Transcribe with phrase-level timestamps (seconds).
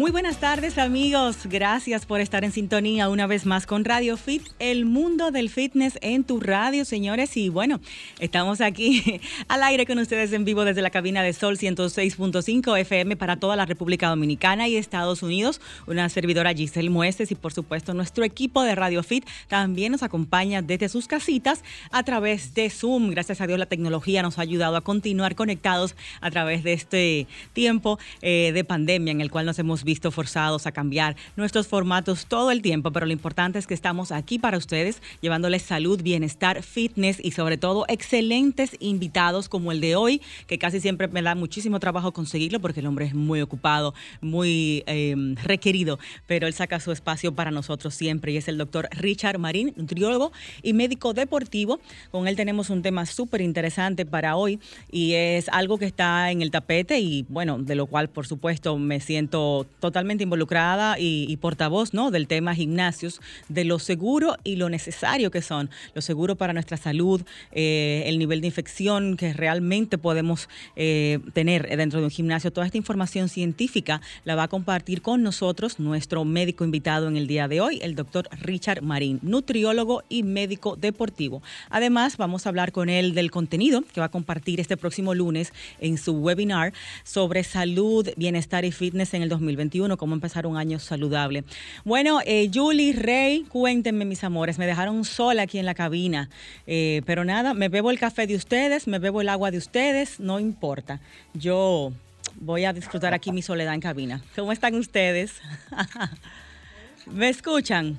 [0.00, 4.42] Muy buenas tardes amigos, gracias por estar en sintonía una vez más con Radio Fit,
[4.58, 7.36] el mundo del fitness en tu radio, señores.
[7.36, 7.80] Y bueno,
[8.18, 13.16] estamos aquí al aire con ustedes en vivo desde la cabina de Sol 106.5 FM
[13.16, 15.60] para toda la República Dominicana y Estados Unidos.
[15.86, 20.62] Una servidora Giselle Mueces y por supuesto nuestro equipo de Radio Fit también nos acompaña
[20.62, 23.10] desde sus casitas a través de Zoom.
[23.10, 27.26] Gracias a Dios la tecnología nos ha ayudado a continuar conectados a través de este
[27.52, 32.26] tiempo eh, de pandemia en el cual nos hemos visto forzados a cambiar nuestros formatos
[32.26, 36.62] todo el tiempo, pero lo importante es que estamos aquí para ustedes, llevándoles salud, bienestar,
[36.62, 41.34] fitness y sobre todo excelentes invitados como el de hoy, que casi siempre me da
[41.34, 46.80] muchísimo trabajo conseguirlo porque el hombre es muy ocupado, muy em, requerido, pero él saca
[46.80, 50.32] su espacio para nosotros siempre y es el doctor Richard Marín, nutriólogo
[50.62, 51.80] y médico deportivo.
[52.10, 54.60] Con él tenemos un tema súper interesante para hoy
[54.90, 58.78] y es algo que está en el tapete y bueno, de lo cual por supuesto
[58.78, 62.10] me siento totalmente involucrada y, portavoz ¿no?
[62.10, 66.76] del tema gimnasios, de lo seguro y lo necesario que son, lo seguro para nuestra
[66.76, 67.22] salud,
[67.52, 72.52] eh, el nivel de infección que realmente podemos eh, tener dentro de un gimnasio.
[72.52, 77.26] Toda esta información científica la va a compartir con nosotros nuestro médico invitado en el
[77.26, 81.42] día de hoy, el doctor Richard Marín, nutriólogo y médico deportivo.
[81.70, 85.52] Además, vamos a hablar con él del contenido que va a compartir este próximo lunes
[85.80, 86.72] en su webinar
[87.04, 89.28] sobre salud, bienestar y fitness en el
[89.70, 91.44] 2020 cómo empezar un año saludable.
[91.84, 96.28] Bueno, eh, Julie, Rey, cuéntenme mis amores, me dejaron sola aquí en la cabina,
[96.66, 100.20] eh, pero nada, me bebo el café de ustedes, me bebo el agua de ustedes,
[100.20, 101.00] no importa.
[101.34, 101.92] Yo
[102.40, 104.20] voy a disfrutar aquí mi soledad en cabina.
[104.36, 105.40] ¿Cómo están ustedes?
[107.06, 107.96] ¿Me escuchan?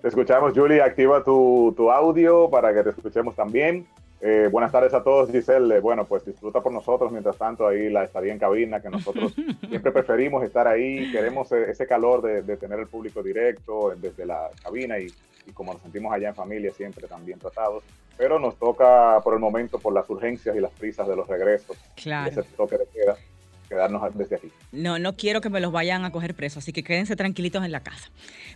[0.00, 0.82] Te escuchamos, Julie.
[0.82, 3.86] Activa tu, tu audio para que te escuchemos también.
[4.24, 5.80] Eh, buenas tardes a todos, Giselle.
[5.80, 9.34] Bueno, pues disfruta por nosotros mientras tanto ahí la estadía en cabina, que nosotros
[9.68, 14.48] siempre preferimos estar ahí, queremos e-, ese calor de, tener el público directo desde la
[14.62, 15.08] cabina y,
[15.52, 17.82] como nos sentimos allá en familia, siempre también tratados.
[18.16, 21.76] Pero nos toca por el momento, por las urgencias y las prisas de los regresos,
[21.96, 22.30] claro.
[22.30, 23.16] ese toque de queda,
[23.72, 24.48] quedarnos desde aquí.
[24.70, 27.72] No, no quiero que me los vayan a coger presos, así que quédense tranquilitos en
[27.72, 28.10] la casa.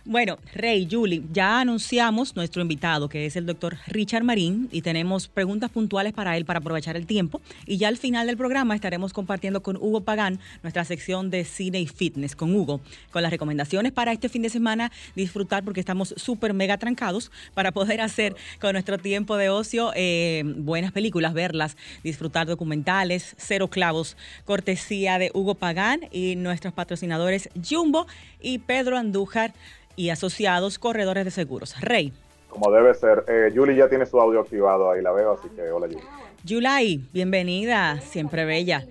[0.05, 5.27] Bueno, Rey, Julie, ya anunciamos nuestro invitado, que es el doctor Richard Marín, y tenemos
[5.27, 7.41] preguntas puntuales para él para aprovechar el tiempo.
[7.65, 11.79] Y ya al final del programa estaremos compartiendo con Hugo Pagán nuestra sección de cine
[11.79, 12.79] y fitness con Hugo,
[13.11, 17.71] con las recomendaciones para este fin de semana, disfrutar porque estamos súper mega trancados para
[17.71, 24.15] poder hacer con nuestro tiempo de ocio eh, buenas películas, verlas, disfrutar documentales, cero clavos,
[24.45, 28.05] cortesía de Hugo Pagán y nuestros patrocinadores Jumbo
[28.41, 29.53] y Pedro Andújar
[29.95, 31.79] y asociados corredores de seguros.
[31.79, 32.11] Rey.
[32.49, 33.23] Como debe ser.
[33.27, 36.03] Eh, Julie ya tiene su audio activado ahí, la veo, así que hola Julie.
[36.43, 38.85] Yulai, bienvenida, siempre bella.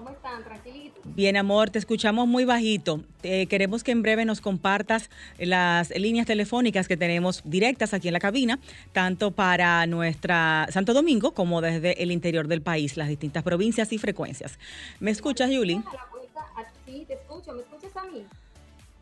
[0.00, 0.42] ¿Cómo están?
[0.42, 1.02] Tranquilitos.
[1.14, 3.04] Bien, amor, te escuchamos muy bajito.
[3.20, 8.18] queremos que en breve nos compartas las líneas telefónicas que tenemos directas aquí en la
[8.18, 8.58] cabina,
[8.92, 13.98] tanto para nuestra Santo Domingo como desde el interior del país, las distintas provincias y
[13.98, 14.58] frecuencias.
[15.00, 15.82] ¿Me escuchas, Yuli?
[16.86, 17.52] Sí, te escucho.
[17.52, 18.24] ¿Me escuchas a mí?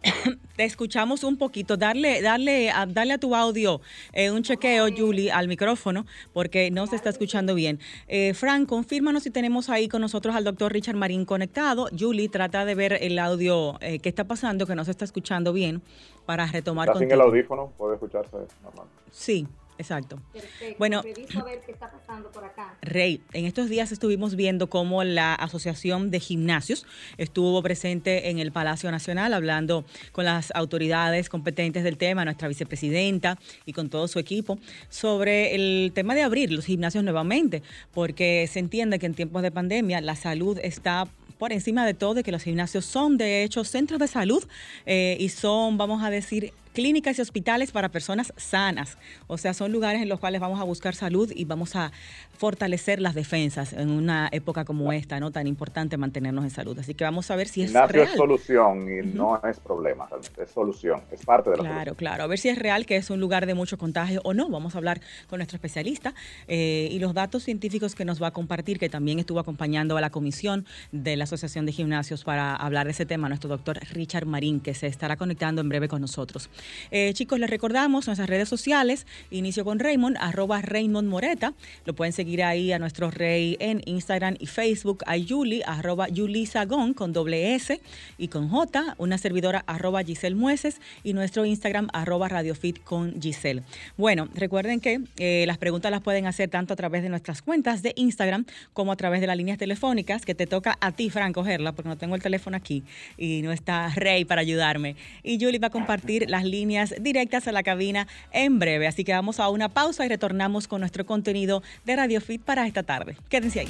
[0.56, 1.76] Te escuchamos un poquito.
[1.76, 3.81] Darle, darle, a, darle a tu audio
[4.12, 7.81] eh, un chequeo, Julie, al micrófono, porque no se está escuchando bien.
[8.06, 11.88] Eh, Frank, confírmanos si tenemos ahí con nosotros al doctor Richard Marín conectado.
[11.97, 15.53] Julie, trata de ver el audio eh, que está pasando, que no se está escuchando
[15.53, 15.82] bien,
[16.26, 16.88] para retomar.
[16.88, 17.72] ¿Está sin el audífono?
[17.76, 18.86] ¿Puede escucharse normal?
[19.10, 19.47] Sí.
[19.78, 20.21] Exacto.
[20.33, 20.77] Perfecto.
[20.78, 22.77] Bueno, a ver qué está pasando por acá.
[22.83, 28.53] Rey, en estos días estuvimos viendo cómo la Asociación de Gimnasios estuvo presente en el
[28.53, 34.19] Palacio Nacional hablando con las autoridades competentes del tema, nuestra vicepresidenta y con todo su
[34.19, 34.59] equipo,
[34.89, 37.62] sobre el tema de abrir los gimnasios nuevamente,
[37.93, 41.09] porque se entiende que en tiempos de pandemia la salud está
[41.39, 44.45] por encima de todo de que los gimnasios son de hecho centros de salud
[44.87, 48.99] eh, y son, vamos a decir, clínicas y hospitales para personas sanas.
[49.27, 51.91] O sea, son lugares en los cuales vamos a buscar salud y vamos a
[52.39, 55.33] fortalecer las defensas en una época como esta, ¿no?
[55.33, 56.78] Tan importante mantenernos en salud.
[56.78, 57.91] Así que vamos a ver si es real.
[57.97, 60.41] es solución y no es problema, realmente.
[60.41, 62.22] Es solución, es parte de la Claro, claro.
[62.22, 64.48] A ver si es real que es un lugar de mucho contagio o no.
[64.48, 66.15] Vamos a hablar con nuestro especialista
[66.47, 70.01] eh, y los datos científicos que nos va a compartir, que también estuvo acompañando a
[70.01, 74.27] la comisión de la Asociación de Gimnasios para hablar de ese tema, nuestro doctor Richard
[74.27, 76.48] Marín, que se estará conectando en breve con nosotros.
[76.91, 81.54] Eh, chicos, les recordamos nuestras redes sociales, inicio con Raymond, arroba Raymond Moreta.
[81.84, 86.09] Lo pueden seguir ahí a nuestro rey en Instagram y Facebook, a Yuli, arroba
[86.47, 87.80] Sagón con doble S
[88.18, 93.62] y con J, una servidora arroba Giselle Mueces y nuestro Instagram arroba Radiofit con Giselle.
[93.97, 97.82] Bueno, recuerden que eh, las preguntas las pueden hacer tanto a través de nuestras cuentas
[97.82, 101.32] de Instagram como a través de las líneas telefónicas, que te toca a ti, Fran,
[101.32, 102.82] cogerla, porque no tengo el teléfono aquí
[103.16, 104.97] y no está Rey para ayudarme.
[105.22, 106.58] Y Julie va a compartir las líneas
[107.01, 108.87] directas a la cabina en breve.
[108.87, 112.66] Así que vamos a una pausa y retornamos con nuestro contenido de Radio Fit para
[112.66, 113.16] esta tarde.
[113.28, 113.69] Quédense ahí.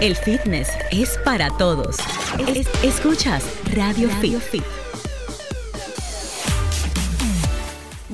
[0.00, 1.96] El fitness es para todos.
[2.82, 3.44] escuchas
[3.74, 4.81] Radio, Fit.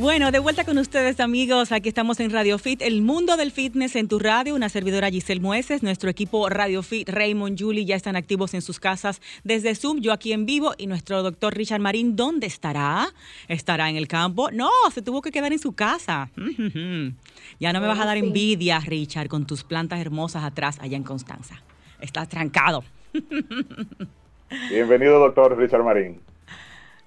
[0.00, 3.96] Bueno, de vuelta con ustedes amigos, aquí estamos en Radio Fit, el mundo del fitness
[3.96, 8.14] en tu radio, una servidora Giselle Mueces, nuestro equipo Radio Fit, Raymond, Julie ya están
[8.14, 12.14] activos en sus casas desde Zoom, yo aquí en vivo y nuestro doctor Richard Marín,
[12.14, 13.08] ¿dónde estará?
[13.48, 14.52] ¿Estará en el campo?
[14.52, 16.30] No, se tuvo que quedar en su casa.
[17.60, 21.02] Ya no me vas a dar envidia, Richard, con tus plantas hermosas atrás allá en
[21.02, 21.60] Constanza.
[22.00, 22.84] Estás trancado.
[24.70, 26.20] Bienvenido, doctor Richard Marín.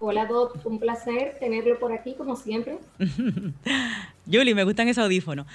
[0.03, 0.57] Hola, Doc.
[0.65, 2.79] Un placer tenerlo por aquí, como siempre.
[4.25, 5.45] Julie, me gustan esos audífonos.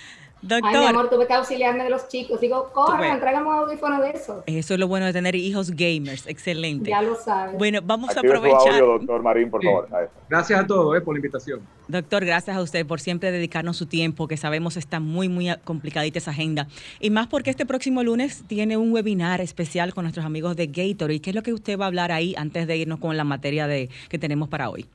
[0.46, 0.70] Doctor.
[0.74, 2.40] Ay, mi amor, tuve que auxiliarme de los chicos.
[2.40, 4.42] Digo, corran, tráigame un audífono de eso.
[4.46, 6.26] Eso es lo bueno de tener hijos gamers.
[6.26, 6.90] Excelente.
[6.90, 7.58] Ya lo sabes.
[7.58, 8.80] Bueno, vamos a aprovechar.
[8.80, 9.88] doctor Marín, por favor.
[10.28, 11.60] Gracias a todos eh, por la invitación.
[11.88, 16.18] Doctor, gracias a usted por siempre dedicarnos su tiempo, que sabemos está muy, muy complicadita
[16.18, 16.68] esa agenda.
[17.00, 21.20] Y más porque este próximo lunes tiene un webinar especial con nuestros amigos de Gatorade.
[21.20, 23.66] ¿Qué es lo que usted va a hablar ahí antes de irnos con la materia
[23.66, 24.86] de, que tenemos para hoy?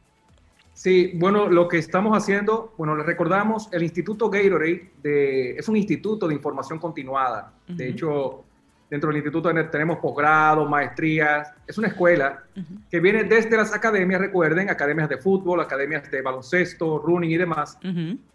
[0.82, 5.78] Sí, bueno, lo que estamos haciendo, bueno, les recordamos, el Instituto Gatorade de, es un
[5.78, 7.54] instituto de información continuada.
[7.68, 8.44] De hecho,
[8.90, 11.54] dentro del instituto tenemos posgrado, maestrías.
[11.68, 12.46] Es una escuela
[12.90, 17.78] que viene desde las academias, recuerden, academias de fútbol, academias de baloncesto, running y demás,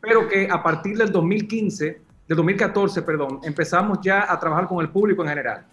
[0.01, 4.91] pero que a partir del 2015, del 2014, perdón, empezamos ya a trabajar con el
[4.91, 5.67] público en general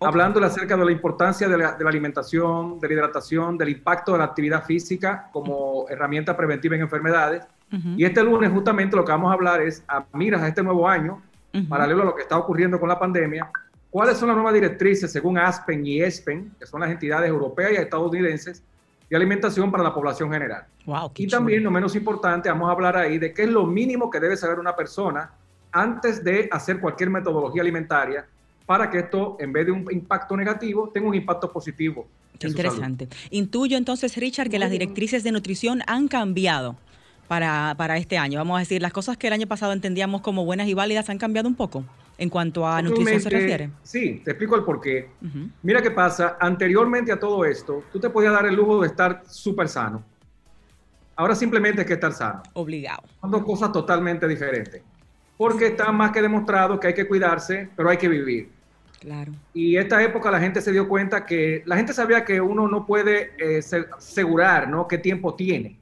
[0.00, 4.24] hablando acerca de la importancia de la, alimentación, de la hidratación, del impacto de la
[4.24, 7.44] actividad física como herramienta preventiva en enfermedades.
[7.96, 10.88] Y este lunes justamente lo que vamos a hablar es, a miras a este nuevo
[10.88, 11.20] año,
[11.68, 13.50] paralelo a lo que está ocurriendo con la pandemia,
[13.90, 17.76] cuáles son las nuevas directrices según ASPEN y ESPEN, que son las entidades europeas y
[17.76, 18.62] estadounidenses,
[19.08, 20.64] de alimentación para la población general.
[21.14, 24.20] y también, no menos importante, vamos a hablar ahí de qué es lo mínimo que
[24.20, 25.30] debe saber una persona
[25.72, 28.26] antes de hacer cualquier metodología alimentaria
[28.66, 32.08] para que esto, en vez de un impacto negativo, tenga un impacto positivo.
[32.38, 33.08] Qué interesante.
[33.30, 36.76] Intuyo entonces, Richard, que las directrices de nutrición han cambiado
[37.28, 38.38] para, para, este año.
[38.38, 41.18] Vamos a decir, las cosas que el año pasado entendíamos como buenas y válidas han
[41.18, 41.84] cambiado un poco
[42.18, 43.70] en cuanto a nutrición se refiere.
[43.82, 45.10] Sí, te explico el porqué.
[45.62, 49.22] Mira qué pasa, anteriormente a todo esto, tú te podías dar el lujo de estar
[49.28, 50.02] súper sano.
[51.14, 52.42] Ahora simplemente hay que estar sano.
[52.52, 53.02] Obligado.
[53.20, 54.82] Son dos cosas totalmente diferentes.
[55.36, 58.50] Porque está más que demostrado que hay que cuidarse, pero hay que vivir.
[59.00, 59.32] Claro.
[59.52, 62.86] Y esta época la gente se dio cuenta que la gente sabía que uno no
[62.86, 63.60] puede eh,
[63.96, 64.88] asegurar ¿no?
[64.88, 65.76] qué tiempo tiene.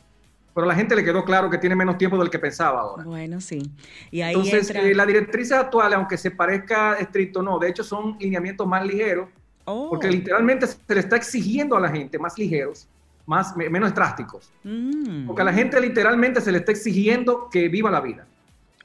[0.54, 3.02] Pero a la gente le quedó claro que tiene menos tiempo del que pensaba ahora.
[3.02, 3.72] Bueno, sí.
[4.12, 8.16] Y ahí Entonces, eh, la directriz actual, aunque se parezca estricto, no, de hecho son
[8.20, 9.28] lineamientos más ligeros,
[9.64, 9.88] oh.
[9.90, 12.86] porque literalmente se le está exigiendo a la gente más ligeros,
[13.26, 14.48] más, menos drásticos.
[14.62, 15.26] Mm.
[15.26, 18.24] Porque a la gente literalmente se le está exigiendo que viva la vida.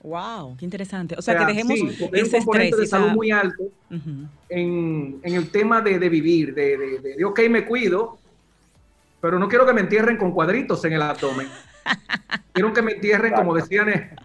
[0.01, 1.15] Wow, qué interesante.
[1.17, 1.77] O sea, que dejemos
[2.13, 3.63] ese un componente de salud muy alto
[4.47, 8.17] en, el tema de, vivir, de, de, de, ok, me cuido,
[9.19, 11.47] pero no quiero que me entierren con cuadritos en el abdomen.
[12.53, 14.15] quiero que me entierren, como decían, eh,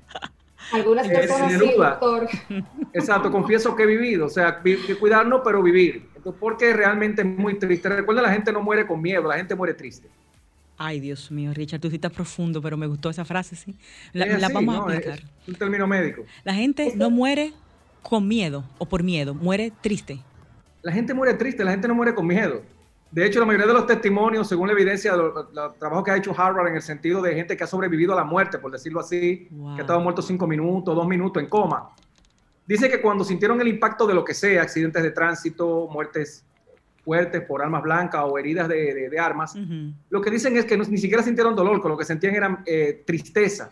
[0.73, 2.29] algunas personas sí, doctor.
[2.93, 4.63] Exacto, confieso que he vivido, o sea,
[4.99, 6.09] cuidarnos, pero vivir.
[6.17, 7.89] Entonces, porque realmente es muy triste.
[7.89, 10.09] Recuerda, la gente no muere con miedo, la gente muere triste.
[10.77, 13.77] Ay, Dios mío, Richard, tú sí estás profundo, pero me gustó esa frase, sí.
[14.13, 15.21] La, vamos a aplicar.
[15.21, 16.25] Es un término médico.
[16.43, 17.53] La gente no muere
[18.03, 20.21] con miedo o por miedo, muere triste.
[20.83, 22.63] La gente muere triste, la gente no muere con miedo.
[23.11, 26.17] De hecho, la mayoría de los testimonios, según la evidencia de los, trabajos que ha
[26.17, 28.99] hecho Harvard en el sentido de gente que ha sobrevivido a la muerte, por decirlo
[28.99, 31.91] así, que ha estado muerto cinco minutos, dos minutos en coma,
[32.67, 36.45] dice que cuando sintieron el impacto de lo que sea, accidentes de tránsito, muertes
[37.05, 39.55] fuertes por armas blancas o heridas de, armas,
[40.11, 43.03] lo que dicen es que ni siquiera sintieron dolor, con lo que sentían era eh,
[43.07, 43.71] tristeza.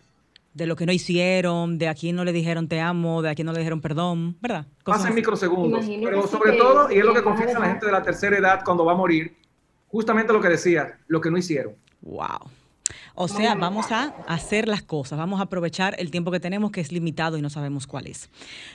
[0.54, 3.34] De lo que no hicieron, de a quién no le dijeron te amo, de a
[3.34, 4.66] quién no le dijeron perdón, ¿verdad?
[4.84, 5.86] Pasa en microsegundos.
[6.04, 8.84] pero sobre todo, y es lo que confiesa la gente de la tercera edad cuando
[8.84, 9.34] va a morir,
[9.88, 11.72] justamente lo que decía, lo que no hicieron.
[12.02, 12.50] Wow.
[13.14, 16.80] O sea, vamos a hacer las cosas, vamos a aprovechar el tiempo que tenemos, que
[16.80, 18.30] es limitado y no sabemos cuál es.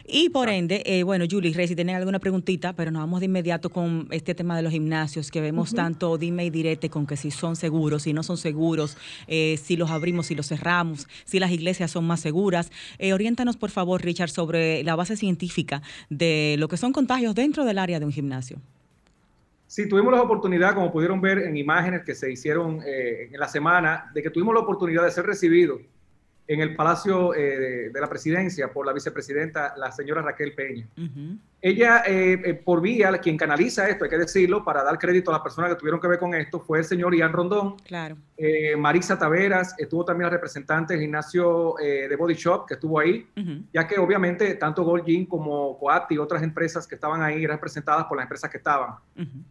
[0.08, 3.26] Y por ende, eh, bueno, Julie, Rey, si tienen alguna preguntita, pero nos vamos de
[3.26, 7.18] inmediato con este tema de los gimnasios, que vemos tanto dime y direte con que
[7.18, 8.98] si son seguros, si no son seguros,
[9.28, 12.72] eh, si los abrimos, si los cerramos, si las iglesias son más seguras.
[13.00, 17.66] Eh, oriéntanos, por favor, Richard, sobre la base científica de lo que son contagios dentro
[17.66, 18.62] del área de un gimnasio.
[19.68, 23.48] Sí, tuvimos la oportunidad, como pudieron ver en imágenes que se hicieron eh, en la
[23.48, 25.82] semana, de que tuvimos la oportunidad de ser recibidos
[26.48, 30.88] en el Palacio eh, de, la Presidencia por la vicepresidenta, la señora Raquel Peña.
[31.60, 35.34] Ella, eh, eh, por vía, quien canaliza esto, hay que decirlo, para dar crédito a
[35.34, 37.76] las personas que tuvieron que ver con esto, fue el señor Ian Rondón.
[37.78, 38.16] Claro.
[38.78, 43.28] Marisa Taveras, estuvo también la representante del gimnasio de Body Shop, que estuvo ahí,
[43.74, 47.58] ya que obviamente tanto Gold Gym como Coati y otras empresas que estaban ahí eran
[47.58, 48.96] representadas por las empresas que estaban.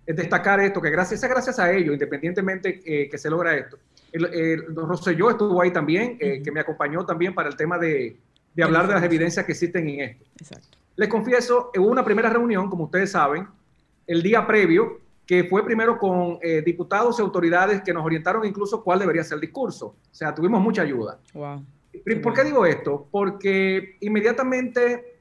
[0.07, 3.79] Es destacar esto, que gracias, gracias a ellos, independientemente que se logra esto,
[4.25, 8.16] el, Rosselló estuvo ahí también, eh, que me acompañó también para el tema de,
[8.54, 10.25] de hablar de las evidencias que existen en esto.
[10.40, 10.78] Exacto.
[10.96, 13.46] Les confieso, hubo una primera reunión, como ustedes saben,
[14.06, 18.82] el día previo, que fue primero con eh, diputados y autoridades que nos orientaron incluso
[18.82, 19.87] cuál debería ser el discurso.
[19.88, 21.18] O sea, tuvimos mucha ayuda.
[21.35, 21.64] Wow.
[22.23, 23.08] ¿Por qué digo esto?
[23.11, 25.18] Porque inmediatamente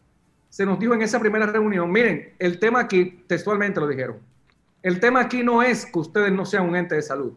[0.50, 4.18] se nos dijo en esa primera reunión, miren, el tema aquí, textualmente lo dijeron,
[4.82, 7.34] el tema aquí no es que ustedes no sean un ente de salud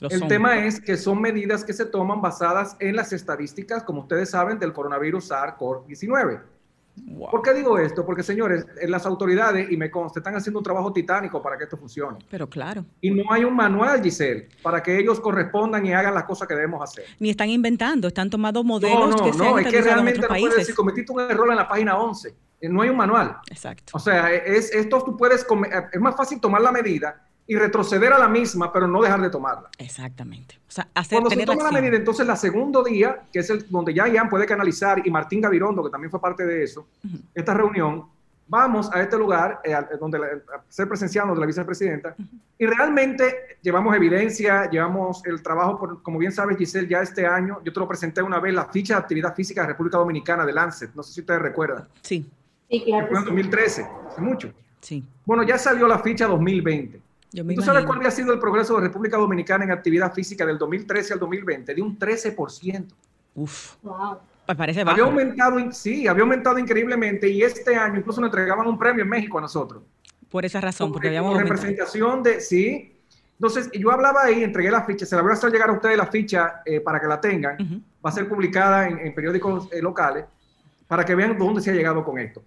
[0.00, 4.30] el tema es que son medidas que se toman basadas en las estadísticas, como ustedes
[4.30, 6.40] saben, del coronavirus SARS-CoV-19.
[7.30, 8.04] ¿Por qué digo esto?
[8.04, 11.76] Porque, señores, las autoridades, y me consta, están haciendo un trabajo titánico para que esto
[11.76, 12.18] funcione.
[12.30, 12.84] Pero claro.
[13.00, 16.54] Y no hay un manual, Giselle, para que ellos correspondan y hagan las cosas que
[16.54, 17.04] debemos hacer.
[17.18, 20.28] Ni están inventando, están tomando modelos no, no, que se no, es que realmente no
[20.28, 22.34] puedes decir, cometiste un error en la página 11.
[22.60, 23.36] Eh, no hay un manual.
[23.50, 23.92] Exacto.
[23.94, 25.46] O sea, es, esto tú puedes,
[25.92, 29.30] es más fácil tomar la medida y retroceder a la misma, pero no dejar de
[29.30, 29.70] tomarla.
[29.78, 30.56] Exactamente.
[30.68, 33.66] O sea, hacer, Cuando se toma la, medida, entonces la segundo día, que es el
[33.70, 36.86] donde ya Ian puede canalizar, y Martín Gavirondo, que también fue parte de eso,
[37.34, 38.04] esta reunión,
[38.46, 40.20] vamos a este lugar, eh, donde
[40.68, 42.14] ser presenciado de la vicepresidenta,
[42.58, 47.60] y realmente llevamos evidencia, llevamos el trabajo, por, como bien sabes Giselle, ya este año,
[47.64, 50.52] yo te lo presenté una vez, la ficha de actividad física de República Dominicana de
[50.52, 51.88] Lancet, no sé si ustedes recuerdan.
[52.02, 52.28] Sí.
[52.68, 53.06] Sí, claro.
[53.06, 54.52] Fue en 2013, hace mucho.
[54.82, 55.02] Sí.
[55.24, 57.07] Bueno, ya salió la ficha 2020.
[57.30, 61.14] ¿Tú sabes cuál había sido el progreso de República Dominicana en actividad física del 2013
[61.14, 61.74] al 2020?
[61.74, 62.86] De un 13%.
[63.34, 63.74] Uf.
[63.82, 64.18] Wow.
[64.46, 64.94] Pues parece bajo.
[64.94, 69.10] Había aumentado, sí, había aumentado increíblemente y este año incluso nos entregaban un premio en
[69.10, 69.82] México a nosotros.
[70.30, 72.94] Por esa razón, porque, habíamos representación de, sí.
[73.34, 75.96] Entonces, yo hablaba ahí, entregué la ficha, se la voy a hacer llegar a ustedes
[75.96, 77.84] la ficha eh, para que la tengan.
[78.04, 80.24] Va a ser publicada en, periódicos eh, locales
[80.86, 82.42] para que vean dónde se ha llegado con esto.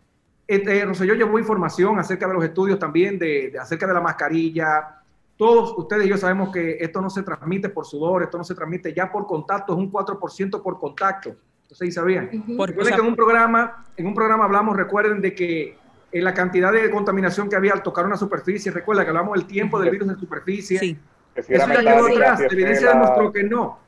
[0.51, 4.97] Este, yo llevó información acerca de los estudios también, de, acerca de la mascarilla.
[5.37, 8.53] Todos ustedes y yo sabemos que esto no se transmite por sudor, esto no se
[8.53, 11.37] transmite ya por contacto, es un 4% por contacto.
[11.69, 12.29] Ustedes sabían.
[12.57, 15.77] Porque en un programa, en un programa hablamos, recuerden de que
[16.11, 19.47] en la cantidad de contaminación que había al tocar una superficie, recuerda que hablamos del
[19.47, 20.79] tiempo del virus en superficie.
[20.79, 20.99] Sí.
[21.33, 23.79] Eso ya quedó atrás, la evidencia demostró que no.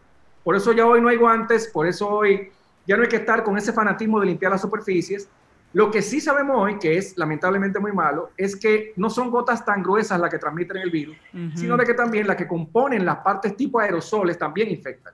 [0.46, 2.54] Por eso ya hoy no hay guantes, por eso hoy
[2.88, 5.28] ya no hay que estar con ese fanatismo de limpiar las superficies,
[5.74, 9.66] lo que sí sabemos hoy, que es lamentablemente muy malo, es que no son gotas
[9.66, 11.18] tan gruesas las que transmiten el virus,
[11.56, 15.14] sino de que también las que componen las partes tipo aerosoles también infectan.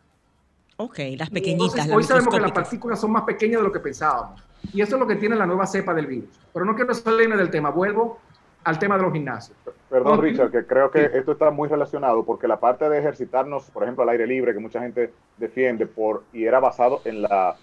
[0.75, 1.89] Ok, las pequeñitas.
[1.89, 4.41] hoy sabemos que las partículas son más pequeñas de lo que pensábamos.
[4.73, 6.29] Y eso es lo que tiene la nueva cepa del virus.
[6.53, 8.19] Pero no quiero salirme del tema, vuelvo
[8.63, 9.57] al tema de los gimnasios.
[9.89, 13.83] Perdón, Richard, que creo que esto está muy relacionado porque la parte de ejercitarnos, por
[13.83, 17.55] ejemplo, al aire libre, que mucha gente defiende por y era basado en la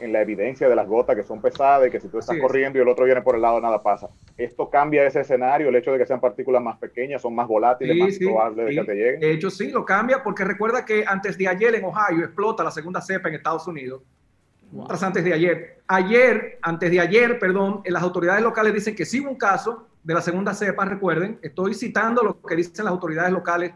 [0.00, 2.78] en la evidencia de las gotas que son pesadas y que si tú estás corriendo
[2.78, 4.08] y el otro viene por el lado, nada pasa.
[4.36, 7.96] Esto cambia ese escenario, el hecho de que sean partículas más pequeñas, son más volátiles,
[7.96, 9.20] más probables de que te lleguen.
[9.20, 12.70] De hecho, sí, lo cambia porque recuerda que antes de ayer en Ohio explota la
[12.70, 14.02] segunda cepa en Estados Unidos.
[14.86, 15.78] Tras antes de ayer.
[15.86, 20.14] Ayer, antes de ayer, perdón, las autoridades locales dicen que sí hubo un caso de
[20.14, 23.72] la segunda cepa, recuerden, estoy citando lo que dicen las autoridades locales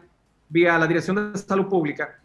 [0.49, 2.19] vía la Dirección de Salud Pública.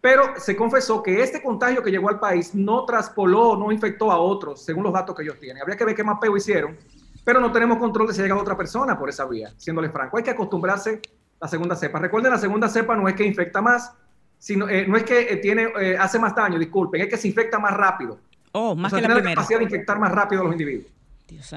[0.00, 4.18] Pero se confesó que este contagio que llegó al país no traspoló, no infectó a
[4.18, 5.62] otros, según los datos que ellos tienen.
[5.62, 6.76] Habría que ver qué mapeo hicieron,
[7.22, 10.16] pero no tenemos control de si ha llegado otra persona por esa vía, siéndole franco.
[10.16, 11.02] Hay que acostumbrarse
[11.40, 11.98] a la segunda cepa.
[11.98, 13.92] Recuerden, la segunda cepa no es que infecta más,
[14.38, 17.28] sino, eh, no es que eh, tiene, eh, hace más daño, disculpen, es que se
[17.28, 18.18] infecta más rápido.
[18.52, 19.34] Oh, más que la, primera.
[19.34, 20.90] capacidad de infectar más rápido a los individuos.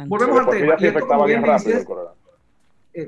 [0.05, 0.73] Volvemos al tema.
[0.75, 1.87] Esto, como bien dices,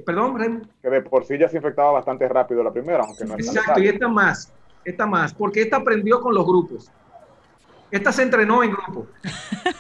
[0.05, 0.61] perdón, Rem.
[0.81, 3.81] Que de por sí ya se infectaba bastante rápido la primera, aunque no es Exacto,
[3.81, 4.51] y esta más
[4.85, 6.91] esta más, porque esta aprendió con los grupos.
[7.91, 9.07] Esta se entrenó en grupo.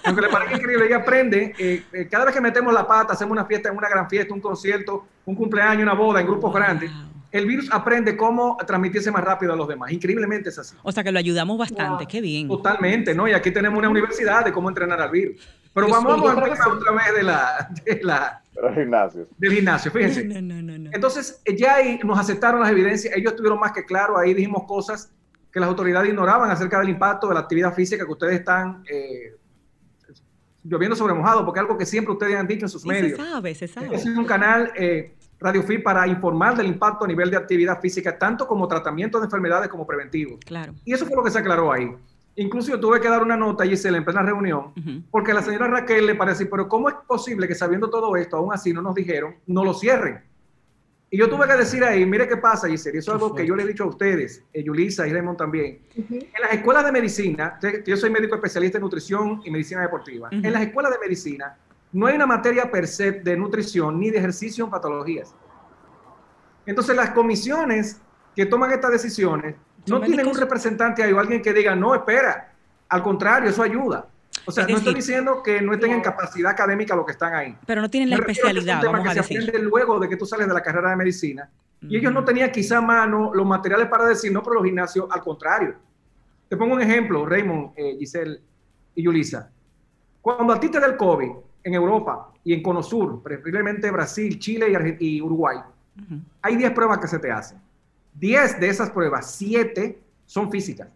[0.03, 1.53] Aunque le parece increíble, ella aprende.
[1.57, 4.41] Eh, eh, cada vez que metemos la pata, hacemos una fiesta, una gran fiesta, un
[4.41, 6.91] concierto, un cumpleaños, una boda en grupos grandes.
[7.31, 9.91] el virus aprende cómo transmitirse más rápido a los demás.
[9.91, 10.75] Increíblemente es así.
[10.83, 12.47] O sea que lo ayudamos bastante, qué bien.
[12.47, 13.27] Totalmente, ¿no?
[13.27, 15.41] Y aquí tenemos una universidad de cómo entrenar al virus.
[15.73, 18.41] Pero vamos, a hablar otra vez de la, de la
[19.37, 20.23] Del gimnasio, fíjense.
[20.23, 24.17] No, no, no, Entonces, ya ahí nos aceptaron las evidencias, ellos tuvieron más que claro,
[24.17, 25.11] ahí dijimos cosas
[25.51, 29.35] que las autoridades ignoraban acerca del impacto de la actividad física que ustedes están eh,
[30.63, 33.17] lloviendo sobre mojado, porque es algo que siempre ustedes han dicho en sus medios.
[33.17, 33.95] Se sabe, se sabe.
[33.95, 38.17] es un canal eh, Radio Fit para informar del impacto a nivel de actividad física,
[38.17, 40.39] tanto como tratamiento de enfermedades como preventivo.
[40.45, 40.73] Claro.
[40.83, 41.89] Y eso fue lo que se aclaró ahí.
[42.37, 44.73] Incluso yo tuve que dar una nota, Giselle, en plena reunión,
[45.09, 48.37] porque a la señora Raquel le parece, pero ¿cómo es posible que sabiendo todo esto,
[48.37, 50.21] aún así no nos dijeron, no lo cierren?
[51.09, 53.55] Y yo tuve que decir ahí, mire qué pasa, Giselle, eso es algo que yo
[53.55, 55.79] le he dicho a ustedes, eh, Yulisa y Raymond también.
[55.95, 60.51] En las escuelas de medicina, yo soy médico especialista en nutrición y medicina deportiva, en
[60.51, 61.57] las escuelas de medicina
[61.95, 65.33] no hay una materia per se de nutrición ni de ejercicio en patologías.
[66.65, 68.01] Entonces las comisiones
[68.35, 69.55] que toman estas decisiones
[69.87, 72.51] no tienen un representante ahí o alguien que diga, no, espera,
[72.89, 74.07] al contrario, eso ayuda.
[74.45, 77.57] O sea, no estoy diciendo que no tengan capacidad académica lo que están ahí.
[77.65, 80.25] Pero no tienen la especialidad, es un tema que se aprende luego de que tú
[80.25, 81.49] sales de la carrera de medicina.
[81.81, 85.07] Y ellos no tenían quizá a mano los materiales para decir, no, pero los gimnasios,
[85.09, 85.75] al contrario.
[86.47, 88.39] Te pongo un ejemplo, Raymond, eh, Giselle
[88.95, 89.49] y Yulisa.
[90.21, 91.31] Cuando a ti te da el COVID
[91.63, 95.57] en Europa y en Conosur, preferiblemente Brasil, Chile y, Uruguay,
[96.41, 97.59] hay 10 pruebas que se te hacen.
[98.15, 100.89] 10 de esas pruebas, 7 son físicas.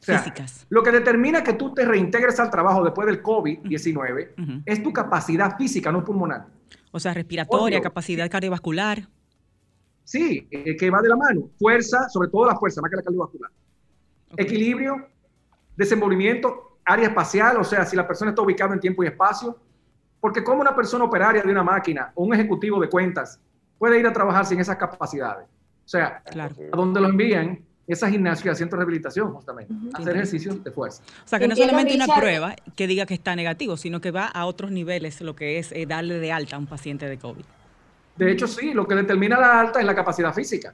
[0.00, 0.66] físicas.
[0.68, 5.56] Lo que determina que tú te reintegres al trabajo después del COVID-19 es tu capacidad
[5.56, 6.46] física, no pulmonar.
[6.92, 9.08] O sea, respiratoria, capacidad cardiovascular.
[10.04, 11.50] Sí, eh, que va de la mano.
[11.58, 13.50] Fuerza, sobre todo la fuerza, más que la cardiovascular.
[14.36, 15.08] Equilibrio,
[15.76, 19.58] desenvolvimiento, área espacial, o sea, si la persona está ubicada en tiempo y espacio.
[20.20, 23.40] Porque como una persona operaria de una máquina o un ejecutivo de cuentas
[23.78, 25.46] puede ir a trabajar sin esas capacidades.
[25.84, 30.64] O sea, a donde lo envían esa gimnasia y centro de rehabilitación, justamente, hacer ejercicios
[30.64, 31.02] de fuerza.
[31.24, 34.26] O sea, que no solamente una prueba que diga que está negativo, sino que va
[34.26, 37.44] a otros niveles, lo que es eh, darle de alta a un paciente de COVID.
[38.16, 40.72] De hecho, sí, lo que determina la alta es la capacidad física.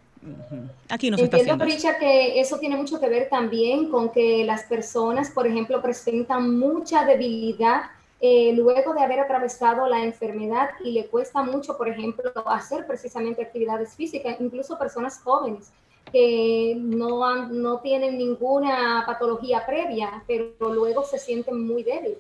[0.90, 4.44] Aquí no se Entiendo, está Richard, que eso tiene mucho que ver también con que
[4.44, 7.84] las personas, por ejemplo, presentan mucha debilidad
[8.20, 13.42] eh, luego de haber atravesado la enfermedad y le cuesta mucho, por ejemplo, hacer precisamente
[13.42, 15.72] actividades físicas, incluso personas jóvenes
[16.12, 22.18] que no, no tienen ninguna patología previa, pero luego se sienten muy débiles.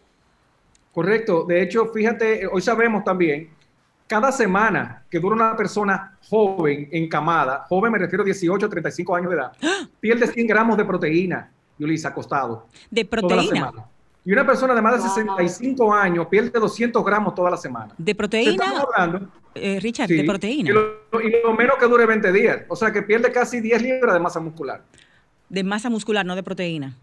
[0.92, 1.44] Correcto.
[1.44, 3.50] De hecho, fíjate, hoy sabemos también,
[4.06, 9.30] cada semana que dura una persona joven, encamada, joven me refiero a 18, 35 años
[9.30, 9.52] de edad,
[10.00, 12.66] pierde 100 gramos de proteína, Yulisa, acostado.
[12.90, 13.72] ¿De proteína?
[14.30, 17.92] Y una persona de más de 65 años pierde 200 gramos toda la semana.
[17.98, 18.64] ¿De proteína?
[18.80, 20.70] Hablando, eh, Richard, de proteína.
[20.70, 22.60] Y lo, menos que dure 20 días.
[22.68, 24.84] O sea que pierde casi 10 libras de masa muscular.
[25.48, 26.96] De masa muscular, no de proteína.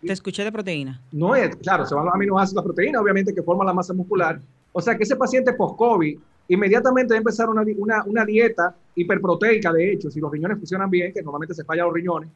[0.00, 1.00] Te escuché de proteína.
[1.12, 4.40] No es, claro, se van los aminoácidos, la proteína, obviamente, que forma la masa muscular.
[4.72, 6.18] O sea que ese paciente post-COVID
[6.48, 11.12] inmediatamente debe empezar una, una, una, dieta hiperproteica, de hecho, si los riñones funcionan bien,
[11.12, 12.30] que normalmente se fallan los riñones,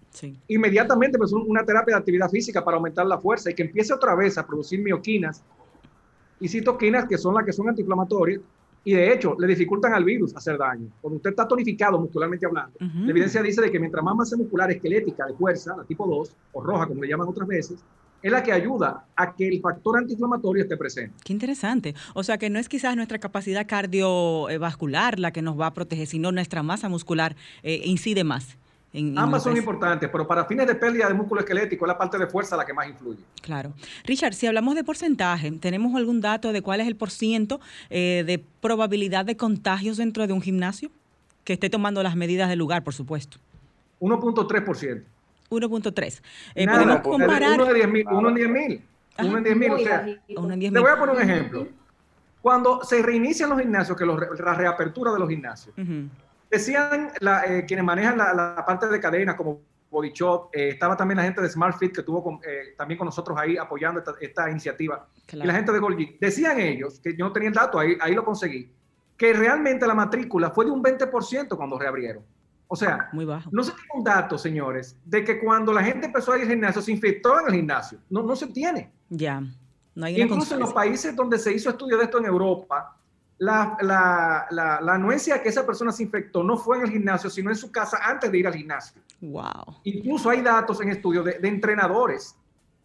[0.48, 4.14] inmediatamente pues, una terapia de actividad física para aumentar la fuerza y que empiece otra
[4.14, 5.42] vez a producir mioquinas
[6.40, 8.40] y citoquinas, que son las que son antiinflamatorias,
[8.84, 10.88] y de hecho le dificultan al virus hacer daño.
[11.00, 14.70] Cuando usted está tonificado muscularmente hablando, la evidencia dice de que mientras más masa muscular
[14.70, 17.84] esquelética de fuerza, la tipo 2 o roja, como le llaman otras veces,
[18.22, 21.14] es la que ayuda a que el factor antiinflamatorio esté presente.
[21.24, 21.94] Qué interesante.
[22.14, 26.06] O sea que no es quizás nuestra capacidad cardiovascular la que nos va a proteger,
[26.06, 28.56] sino nuestra masa muscular eh, incide más.
[29.16, 32.26] Ambas son importantes, pero para fines de pérdida de músculo esquelético es la parte de
[32.26, 33.20] fuerza la que más influye.
[33.40, 33.72] Claro.
[34.04, 37.58] Richard, si hablamos de porcentaje, ¿tenemos algún dato de cuál es el porciento
[37.88, 40.90] eh, de probabilidad de contagios dentro de un gimnasio?
[41.44, 43.38] Que esté tomando las medidas del lugar, por supuesto.
[44.00, 45.04] 1.3%.
[45.52, 46.22] 1.3.
[46.54, 47.60] Eh, podemos comparar.
[47.60, 48.06] Uno, de 10 mil.
[48.08, 48.84] Uno en 10 mil.
[49.18, 49.70] Uno en 10 mil.
[49.72, 51.68] O sea, te voy a poner un ejemplo.
[52.40, 55.74] Cuando se reinician los gimnasios, que los, la reapertura de los gimnasios,
[56.50, 57.10] decían
[57.46, 59.60] eh, quienes manejan la, parte de cadena, como
[59.90, 62.40] Body Shop, eh, estaba también la gente de Smart Fit que estuvo
[62.76, 66.16] también con nosotros ahí apoyando esta, iniciativa, y la gente de Golgi.
[66.20, 68.68] Decían ellos, que yo no tenía el dato, ahí, ahí lo conseguí,
[69.16, 72.24] que realmente la matrícula fue de un 20% cuando reabrieron.
[72.72, 73.50] O sea, Muy bajo.
[73.52, 76.48] no se tiene un dato, señores, de que cuando la gente empezó a ir al
[76.48, 77.98] gimnasio se infectó en el gimnasio.
[78.08, 78.90] No, no se tiene.
[79.10, 79.42] Ya.
[79.94, 82.96] No hay Incluso en los países donde se hizo estudio de esto en Europa,
[83.36, 87.28] la, la, la, la, anuencia que esa persona se infectó no fue en el gimnasio,
[87.28, 89.02] sino en su casa antes de ir al gimnasio.
[89.20, 89.80] Wow.
[89.84, 92.34] Incluso hay datos en estudios de, de entrenadores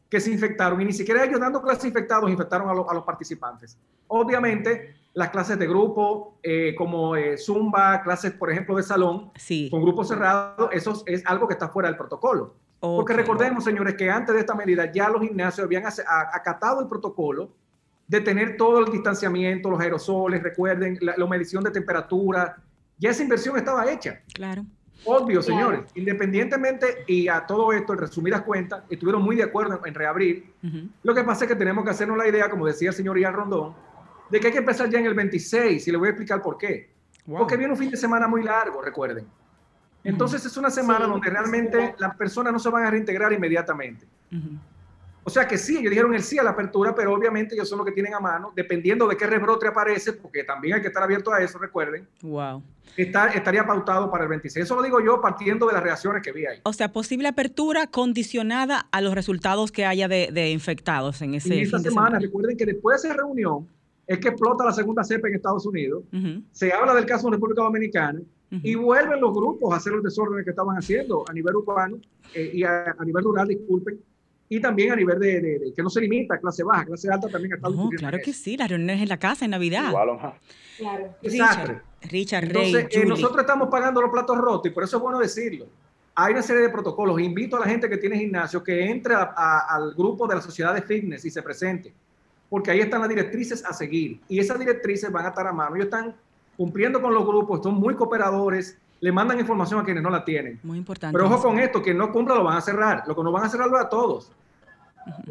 [0.09, 3.77] que se infectaron y ni siquiera ellos dando clases infectados infectaron a, los participantes.
[4.07, 9.31] Obviamente, las clases de grupo, eh, como eh, Zumba, clases, por ejemplo, de salón,
[9.71, 12.53] con grupos cerrados, eso es algo que está fuera del protocolo.
[12.79, 17.49] Porque recordemos, señores, que antes de esta medida ya los gimnasios habían acatado el protocolo
[18.07, 22.55] de tener todo el distanciamiento, los aerosoles, recuerden, la, medición de temperatura,
[22.99, 24.21] ya esa inversión estaba hecha.
[24.35, 24.67] Claro.
[25.03, 29.95] Obvio, señores, independientemente y a todo esto, en resumidas cuentas, estuvieron muy de acuerdo en,
[29.95, 30.53] reabrir.
[31.01, 33.33] Lo que pasa es que tenemos que hacernos la idea, como decía el señor Ian
[33.33, 33.86] Rondón,
[34.29, 36.57] de que hay que empezar ya en el 26 y le voy a explicar por
[36.57, 36.91] qué.
[37.25, 39.25] Porque viene un fin de semana muy largo, recuerden.
[40.03, 44.07] Entonces es una semana donde realmente las personas no se van a reintegrar inmediatamente.
[45.23, 47.79] O sea que sí, ellos dijeron el sí a la apertura, pero obviamente ellos son
[47.79, 51.03] los que tienen a mano, dependiendo de qué rebrote aparece, porque también hay que estar
[51.03, 52.07] abierto a eso, recuerden.
[52.21, 52.63] Wow.
[52.95, 54.63] Está, estaría pautado para el 26.
[54.63, 56.61] Eso lo digo yo partiendo de las reacciones que vi ahí.
[56.63, 61.63] O sea, posible apertura condicionada a los resultados que haya de, infectados en ese en
[61.65, 62.19] esta semana.
[62.19, 63.67] Recuerden que después de esa reunión
[64.07, 66.03] es que explota la segunda cepa en Estados Unidos.
[66.51, 70.45] Se habla del caso de República Dominicana y vuelven los grupos a hacer los desórdenes
[70.45, 71.97] que estaban haciendo a nivel urbano
[72.33, 73.99] eh, y a, a nivel rural, disculpen
[74.49, 77.53] y también a nivel de, que no se limita a clase baja, clase alta también
[77.55, 79.91] está No, claro que sí, las reuniones en la casa en Navidad.
[80.77, 81.15] Claro.
[81.21, 85.19] Richard, Richard Entonces, eh, nosotros estamos pagando los platos rotos y por eso es bueno
[85.19, 85.67] decirlo.
[86.15, 87.19] Hay una serie de protocolos.
[87.19, 90.81] Invito a la gente que tiene gimnasio que entre al grupo de la sociedad de
[90.81, 91.93] fitness y se presente,
[92.49, 95.75] porque ahí están las directrices a seguir y esas directrices van a estar a mano.
[95.75, 96.15] Ellos están
[96.55, 100.59] cumpliendo con los grupos, son muy cooperadores, le mandan información a quienes no la tienen.
[100.63, 101.15] Muy importante.
[101.15, 103.03] Pero ojo con esto, que no cumpla lo van a cerrar.
[103.07, 104.31] Lo que no van a cerrar lo a todos.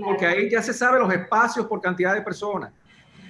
[0.02, 2.72] Porque ahí ya se sabe los espacios por cantidad de personas.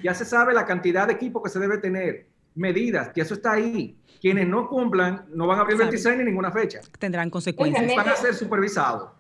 [0.03, 2.27] Ya se sabe la cantidad de equipo que se debe tener.
[2.55, 3.97] Medidas, que eso está ahí.
[4.21, 6.81] Quienes no cumplan no van a abrir 26 ni ninguna fecha.
[6.99, 7.95] Tendrán consecuencias.
[7.97, 9.11] Van a ser supervisados.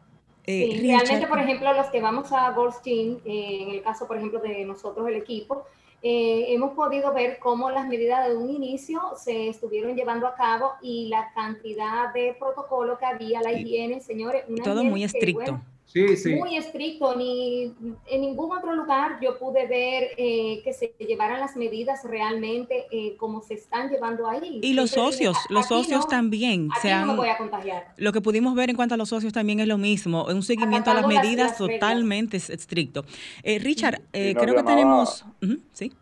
[0.46, 4.38] Eh, realmente, por ejemplo, los que vamos a Goldstein, eh, en el caso, por ejemplo,
[4.40, 5.64] de nosotros, el equipo,
[6.02, 10.72] eh, hemos podido ver cómo las medidas de un inicio se estuvieron llevando a cabo
[10.80, 14.44] y la cantidad de protocolo que había, la higiene, señores.
[14.62, 15.60] Todo muy estricto.
[15.96, 16.34] Sí, sí.
[16.34, 17.16] Muy estricto.
[17.16, 17.74] Ni
[18.06, 23.16] en ningún otro lugar yo pude ver eh, que se llevaran las medidas realmente eh,
[23.16, 24.60] como se están llevando ahí.
[24.62, 26.68] Y los socios, los socios también.
[26.76, 27.94] Aquí no me voy a contagiar.
[27.96, 30.90] Lo que pudimos ver en cuanto a los socios también es lo mismo, un seguimiento
[30.90, 33.04] a las medidas totalmente estricto.
[33.42, 35.24] Richard, creo que tenemos...
[35.72, 35.92] sí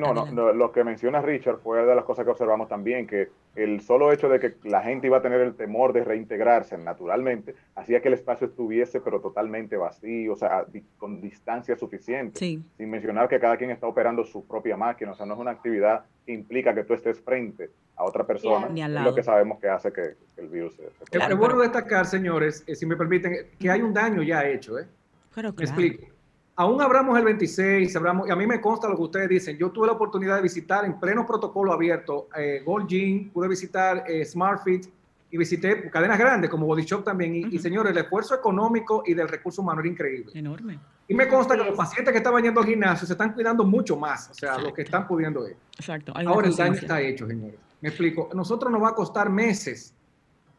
[0.00, 3.80] no, no, lo que menciona Richard fue de las cosas que observamos también, que el
[3.80, 8.00] solo hecho de que la gente iba a tener el temor de reintegrarse naturalmente, hacía
[8.00, 10.64] que el espacio estuviese pero totalmente vacío, o sea,
[10.96, 15.26] con distancia suficiente, sin mencionar que cada quien está operando su propia máquina, o sea,
[15.26, 19.14] no es una actividad que implica que tú estés frente a otra persona, es lo
[19.14, 20.84] que sabemos que hace que, el virus se...
[20.84, 24.86] es bueno destacar, señores, eh, si me permiten, que hay un daño ya hecho, ¿eh?
[25.34, 26.17] Pero Me explico
[26.58, 29.56] aún abramos el 26, abramos, y a mí me consta lo que ustedes dicen.
[29.56, 34.02] Yo tuve la oportunidad de visitar en pleno protocolo abierto eh, Gold Gym, pude visitar
[34.08, 34.86] eh, Smart Fit
[35.30, 37.32] y visité cadenas grandes como Body Shop también.
[37.52, 40.32] Y, señores, el esfuerzo económico y del recurso humano era increíble.
[40.34, 40.80] Enorme.
[41.06, 43.96] Y me consta que los pacientes que estaban yendo al gimnasio se están cuidando mucho
[43.96, 45.56] más, o sea, los que están pudiendo ir.
[45.78, 46.12] Exacto.
[46.16, 47.54] Ahora el daño está hecho, señores.
[47.80, 48.30] Me explico.
[48.34, 49.94] nosotros nos va a costar meses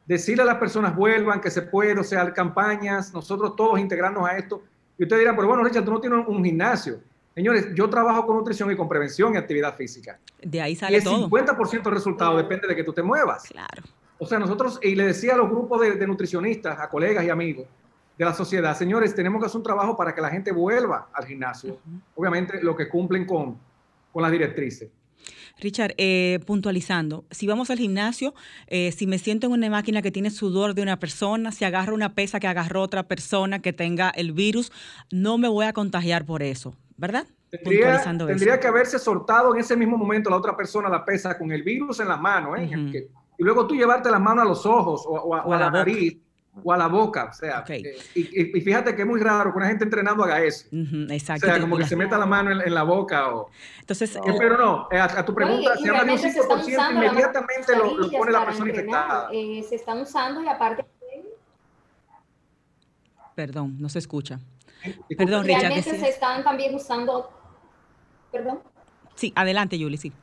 [0.05, 4.37] decirle a las personas vuelvan, que se puede, o sea, campañas, nosotros todos integrarnos a
[4.37, 4.63] esto
[4.99, 6.99] y ustedes dirán, pero bueno, Richard, tú no tienes un, gimnasio.
[7.33, 10.19] Señores, yo trabajo con nutrición y con prevención y actividad física.
[10.43, 11.21] De ahí sale todo.
[11.21, 13.43] Y el 50% del resultado depende de que tú te muevas.
[13.47, 13.81] Claro.
[14.17, 17.65] O sea, nosotros, y le decía a los grupos de, nutricionistas, a colegas y amigos
[18.17, 21.25] de la sociedad, señores, tenemos que hacer un trabajo para que la gente vuelva al
[21.25, 21.79] gimnasio.
[22.15, 23.57] Obviamente, lo que cumplen con,
[24.11, 24.89] con las directrices.
[25.59, 28.33] Richard, eh, puntualizando, si vamos al gimnasio,
[28.67, 31.93] eh, si me siento en una máquina que tiene sudor de una persona, si agarro
[31.93, 34.71] una pesa que agarró otra persona que tenga el virus,
[35.11, 37.27] no me voy a contagiar por eso, ¿verdad?
[37.49, 41.51] Tendría, tendría que haberse soltado en ese mismo momento la otra persona la pesa con
[41.51, 43.09] el virus en las manos, ¿eh?
[43.39, 46.17] y luego tú llevarte la mano a los ojos o, a, la, nariz
[46.63, 47.25] o a la boca.
[47.25, 50.67] O sea, eh, y, fíjate que es muy raro que una gente entrenando haga eso.
[51.09, 51.47] exacto.
[51.47, 53.33] O sea, como que se meta la mano en, la boca.
[53.33, 57.75] O, Entonces, eh, pero no, eh, a, tu pregunta, si habla de un 5%, inmediatamente
[57.75, 59.29] lo, lo, pone la persona infectada.
[59.29, 60.85] se están usando y aparte...
[63.35, 64.39] Perdón, no se escucha.
[65.17, 65.61] Perdón, Richard.
[65.61, 67.31] Realmente se están también usando...
[68.31, 68.59] Perdón.
[69.15, 70.13] Sí, adelante, Yuli, sí.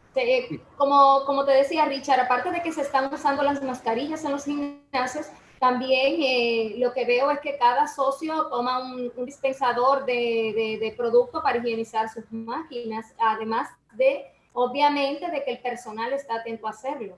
[0.76, 4.44] Como, como te decía, Richard, aparte de que se están usando las mascarillas en los
[4.44, 5.26] gimnasios,
[5.58, 11.42] también eh, lo que veo es que cada socio toma un, dispensador de, de, producto
[11.42, 17.16] para higienizar sus máquinas, además de, obviamente, de que el personal está atento a hacerlo.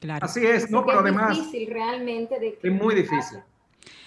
[0.00, 0.26] Claro.
[0.26, 1.38] Así es, no, pero además...
[1.38, 3.38] Es difícil realmente de Es muy difícil.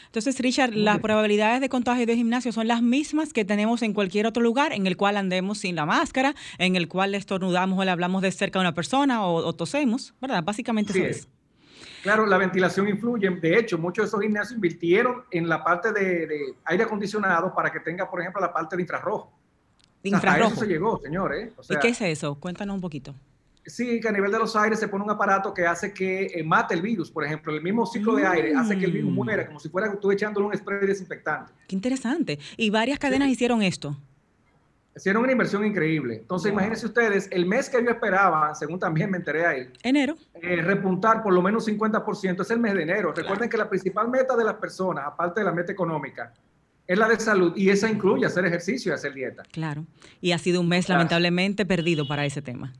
[0.07, 4.25] Entonces, Richard, las probabilidades de contagio de gimnasio son las mismas que tenemos en cualquier
[4.25, 7.91] otro lugar en el cual andemos sin la máscara, en el cual estornudamos o le
[7.91, 10.43] hablamos de cerca a una persona o, tosemos, ¿verdad?
[10.43, 11.27] Básicamente eso es.
[12.03, 13.29] Claro, la ventilación influye.
[13.29, 17.79] De hecho, muchos de esos gimnasios invirtieron en la parte de, aire acondicionado para que
[17.79, 19.31] tenga, por ejemplo, la parte de infrarrojo.
[20.03, 20.53] De infrarrojo.
[20.53, 21.53] eso se llegó, señores.
[21.69, 22.35] ¿Y qué es eso?
[22.35, 23.15] Cuéntanos un poquito.
[23.65, 26.43] Sí, que a nivel de los aires se pone un aparato que hace que eh,
[26.43, 27.11] mate el virus.
[27.11, 29.15] Por ejemplo, el mismo ciclo de aire hace que el virus mm.
[29.15, 31.51] muera, como si fuera tú echándole un spray desinfectante.
[31.67, 32.39] Qué interesante.
[32.55, 33.97] Y varias cadenas hicieron esto.
[34.97, 36.15] Hicieron una inversión increíble.
[36.15, 39.69] Entonces, imagínense ustedes, el mes que yo esperaba, según también me enteré ahí.
[39.83, 40.17] Enero.
[40.33, 43.13] Eh, repuntar por lo menos 50% es el mes de enero.
[43.13, 46.33] Recuerden que la principal meta de las personas, aparte de la meta económica,
[46.87, 49.43] es la de salud y esa incluye hacer ejercicio y hacer dieta.
[49.51, 49.85] Claro.
[50.19, 52.73] Y ha sido un mes lamentablemente perdido para ese tema.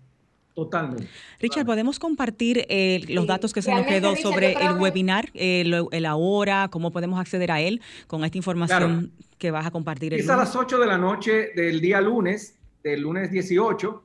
[0.55, 1.07] Totalmente.
[1.39, 6.05] Richard, ¿podemos compartir eh, los datos que se nos quedó sobre el webinar, eh, el
[6.07, 10.13] ahora, cómo podemos acceder a él con esta información que vas a compartir?
[10.13, 14.03] es a las 8 de la noche del día lunes, del lunes 18,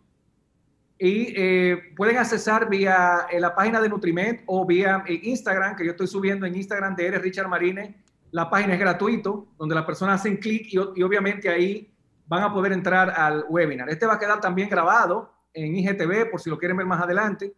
[0.98, 6.06] y eh, pueden accesar vía la página de Nutriment o vía Instagram, que yo estoy
[6.06, 8.02] subiendo en Instagram de Eres Richard Marine.
[8.30, 11.92] La página es gratuito, donde las personas hacen clic y, y obviamente ahí
[12.26, 13.90] van a poder entrar al webinar.
[13.90, 17.52] Este va a quedar también grabado en IGTV por si lo quieren ver más adelante,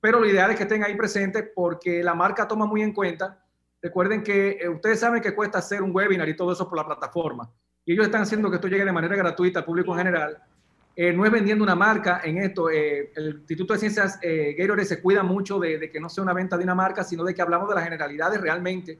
[0.00, 3.41] pero lo ideal es que estén ahí presentes porque la marca toma muy en cuenta.
[3.82, 6.86] Recuerden que eh, ustedes saben que cuesta hacer un webinar y todo eso por la
[6.86, 7.50] plataforma.
[7.84, 10.38] Y ellos están haciendo que esto llegue de manera gratuita al público en general.
[10.94, 12.70] Eh, no es vendiendo una marca en esto.
[12.70, 16.34] Eh, el Instituto de Ciencias eh, Gatorade se cuida mucho de, que no sea una
[16.34, 18.98] venta de una marca, sino de que hablamos de las generalidades realmente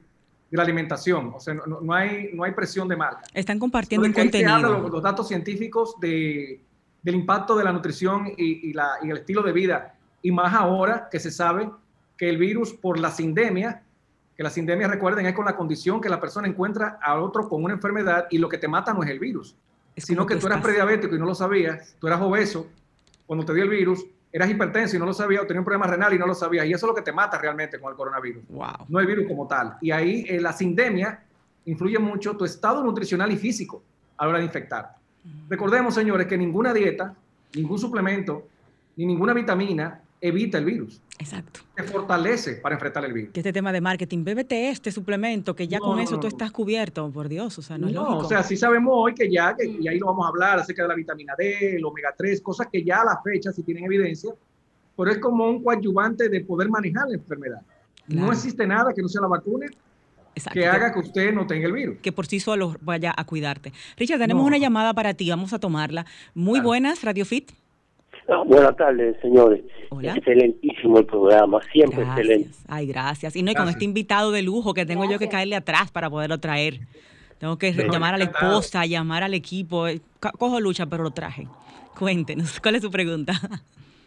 [0.49, 1.33] de la alimentación.
[1.35, 3.21] O sea, no, hay, no hay presión de marca.
[3.33, 4.79] Están compartiendo un contenido.
[4.79, 6.61] Los, los, datos científicos de,
[7.01, 9.95] del impacto de la nutrición y, y, la, y, el estilo de vida.
[10.23, 11.69] Y más ahora que se sabe
[12.17, 13.83] que el virus por la sindemia,
[14.35, 17.63] que la sindemia, recuerden, es con la condición que la persona encuentra a otro con
[17.63, 19.55] una enfermedad y lo que te mata no es el virus,
[19.95, 22.67] sino que tú eras prediabético y no lo sabías, tú eras obeso
[23.25, 25.85] cuando te dio el virus, eras hipertenso y no lo sabías, o tenías un problema
[25.85, 27.95] renal y no lo sabías, y eso es lo que te mata realmente con el
[27.95, 28.85] coronavirus, wow.
[28.89, 29.77] no el virus como tal.
[29.81, 31.23] Y ahí eh, la sindemia
[31.65, 33.83] influye mucho tu estado nutricional y físico
[34.17, 34.95] a la hora de infectar.
[35.47, 37.15] Recordemos, señores, que ninguna dieta,
[37.55, 38.47] ningún suplemento,
[38.95, 41.01] ni ninguna vitamina evita el virus.
[41.19, 41.59] Exacto.
[41.75, 43.31] Te fortalece para enfrentar el virus.
[43.33, 47.11] Que este tema de marketing, bébete este suplemento, que ya con eso tú estás cubierto,
[47.11, 48.19] por Dios, o sea, no, es lógico.
[48.19, 50.83] o sea, sí sabemos hoy que ya, que, y ahí lo vamos a hablar acerca
[50.83, 53.83] de la vitamina D, el omega 3, cosas que ya a la fecha sí tienen
[53.83, 54.33] evidencia,
[54.95, 57.61] pero es como un coadyuvante de poder manejar la enfermedad.
[58.07, 59.67] No existe nada que no sea la vacuna
[60.51, 61.97] que haga que usted no tenga el virus.
[62.01, 63.71] Que por sí solo vaya a cuidarte.
[63.97, 66.05] Richard, tenemos una llamada para ti, vamos a tomarla.
[66.33, 67.51] Muy buenas, Radio Fit.
[68.29, 69.61] Ah, buenas tardes, señores.
[70.01, 72.49] Excelentísimo el programa, siempre excelente.
[72.67, 73.35] Ay, gracias.
[73.35, 76.39] Y no, con este invitado de lujo que tengo yo que caerle atrás para poderlo
[76.39, 76.79] traer.
[77.37, 79.87] Tengo que llamar a la esposa, llamar al equipo.
[79.87, 79.99] Eh,
[80.39, 81.47] cojo lucha, pero lo traje.
[81.99, 83.33] Cuéntenos, ¿cuál es su pregunta?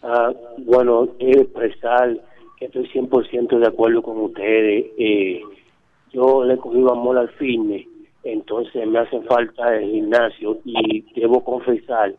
[0.02, 2.16] Ah, bueno, quiero expresar
[2.58, 4.86] que estoy 100% de acuerdo con ustedes.
[4.96, 5.42] Eh,
[6.12, 7.86] yo le he cogido amor al fitness,
[8.24, 12.14] entonces me hace falta el gimnasio y debo confesar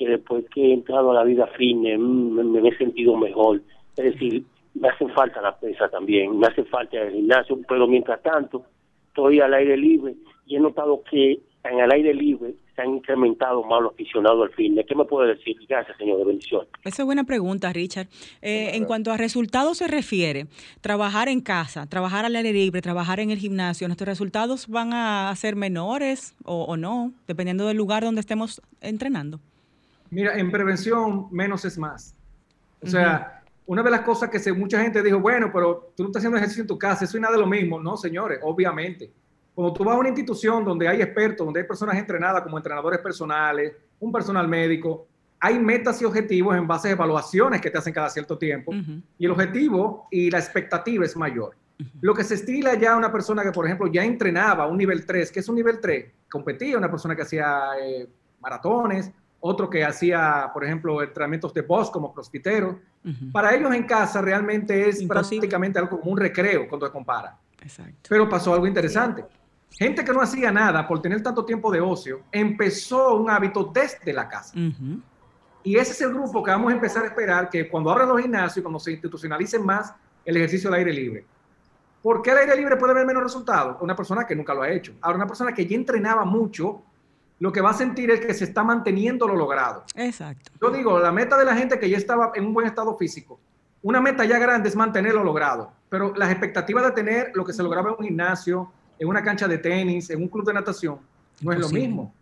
[0.00, 3.60] que después que he entrado a la vida fitness mm, me, he sentido mejor.
[3.98, 8.22] Es decir, me hace falta la pesa también, me hace falta el gimnasio, pero mientras
[8.22, 8.64] tanto
[9.08, 10.14] estoy al aire libre
[10.46, 14.54] y he notado que en el aire libre se han incrementado más los aficionados al
[14.54, 14.86] fitness.
[14.86, 15.54] ¿Qué me puede decir?
[15.68, 16.66] Gracias, señor, de bendición.
[16.82, 18.06] Esa es buena pregunta, Richard.
[18.40, 20.46] Eh, en cuanto a resultados se refiere,
[20.80, 25.30] trabajar en casa, trabajar al aire libre, trabajar en el gimnasio, ¿nuestros resultados van a
[25.36, 29.40] ser menores o, no, dependiendo del lugar donde estemos entrenando?
[30.10, 32.14] Mira, en prevención menos es más.
[32.82, 36.08] O sea, una de las cosas que se, mucha gente dijo, bueno, pero tú no
[36.08, 37.80] estás haciendo ejercicio en tu casa, eso es nada de lo mismo.
[37.80, 39.12] No, señores, obviamente
[39.54, 42.98] cuando tú vas a una institución donde hay expertos, donde hay personas entrenadas como entrenadores
[43.00, 45.06] personales, un personal médico,
[45.38, 48.72] hay metas y objetivos en base a evaluaciones que te hacen cada cierto tiempo
[49.18, 51.56] y el objetivo y la expectativa es mayor.
[52.00, 55.30] Lo que se estila ya una persona que, por ejemplo, ya entrenaba un nivel 3,
[55.30, 58.06] que es un nivel 3, competía, una persona que hacía eh,
[58.40, 62.78] maratones, otro que hacía, por ejemplo, entrenamientos de boss como crossfitero.
[63.32, 67.36] Para ellos en casa realmente es prácticamente algo como un recreo cuando se compara.
[67.62, 68.08] Exacto.
[68.08, 69.24] Pero pasó algo interesante.
[69.70, 74.12] Gente que no hacía nada por tener tanto tiempo de ocio, empezó un hábito desde
[74.12, 74.54] la casa.
[75.62, 78.20] Y ese es el grupo que vamos a empezar a esperar que cuando abran los
[78.20, 81.24] gimnasios, cuando se institucionalicen más el ejercicio al aire libre.
[82.02, 83.76] ¿Por qué el aire libre puede haber menos resultados?
[83.80, 84.94] Una persona que nunca lo ha hecho.
[85.02, 86.82] Ahora, una persona que ya entrenaba mucho,
[87.40, 89.84] lo que va a sentir es que se está manteniendo lo logrado.
[89.96, 90.52] Exacto.
[90.60, 93.40] Yo digo, la meta de la gente que ya estaba en un buen estado físico,
[93.82, 97.62] una meta ya grande es mantenerlo logrado, pero las expectativas de tener lo que se
[97.62, 100.98] lograba en un gimnasio, en una cancha de tenis, en un club de natación,
[101.40, 102.14] no es lo mismo.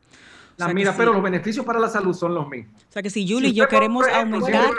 [0.56, 2.82] La mira, pero los beneficios para la salud son los mismos.
[2.88, 4.70] O sea que si Julie y yo queremos aumentar...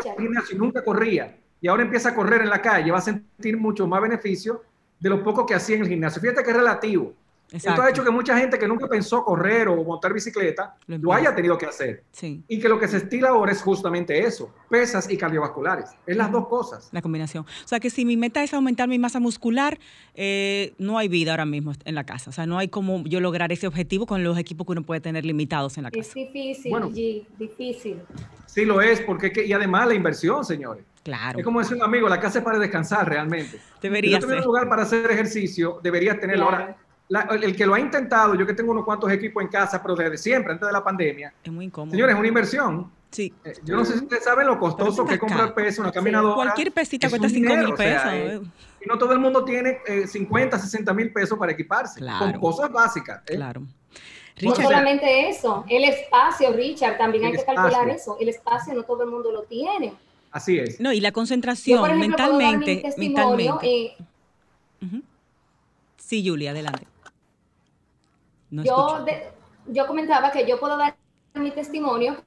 [0.48, 3.88] Si nunca corría y ahora empieza a correr en la calle, va a sentir mucho
[3.88, 4.64] más beneficio
[5.00, 6.22] de lo poco que hacía en el gimnasio.
[6.22, 7.14] Fíjate que es relativo.
[7.52, 11.34] Esto ha hecho que mucha gente que nunca pensó correr o montar bicicleta lo, haya
[11.34, 12.04] tenido que hacer.
[12.48, 15.90] Y que lo que se estila ahora es justamente eso, pesas y cardiovasculares.
[16.06, 16.90] Es las dos cosas.
[16.92, 17.46] La combinación.
[17.46, 19.80] O sea que si mi meta es aumentar mi masa muscular,
[20.14, 22.30] eh, no hay vida ahora mismo en la casa.
[22.30, 25.02] O sea, no hay como yo lograr ese objetivo con los equipos que uno puede
[25.02, 26.02] tener limitados en la casa.
[26.02, 28.02] Es difícil, bueno, difícil.
[28.46, 30.84] Sí lo es, porque y además la inversión, señores.
[31.04, 31.40] Claro.
[31.40, 33.60] Es como decir un amigo, la casa es para descansar realmente.
[33.82, 36.78] Debería si no un lugar para hacer ejercicio, deberías tenerlo ahora
[37.10, 40.18] el que lo ha intentado, yo que tengo unos cuantos equipos en casa, pero desde
[40.18, 41.34] siempre, antes de la pandemia.
[41.44, 41.92] Es muy incómodo.
[41.92, 42.92] Señores, es una inversión.
[43.10, 43.34] Sí.
[43.44, 46.36] Eh, yo no sé si ustedes saben lo costoso que es comprar peso, una caminadora.
[46.36, 48.12] Cualquier pesita cuesta 5 mil pesos.
[48.14, 48.42] Eh,
[48.82, 52.00] y no todo el mundo tiene 50, eh, 60 mil pesos para equiparse.
[52.00, 53.22] Con cosas básicas.
[53.26, 53.64] Claro.
[54.42, 58.18] No solamente eso, el espacio, Richard, también hay que calcular eso.
[58.22, 59.94] El espacio no todo el mundo lo tiene.
[60.32, 60.80] Así es.
[60.80, 62.84] No, y la concentración mentalmente.
[62.98, 63.98] mentalmente.
[65.98, 66.88] Sí, Julia, adelante
[68.52, 69.06] yo,
[69.68, 70.96] yo comentaba que yo puedo dar
[71.34, 72.18] mi testimonio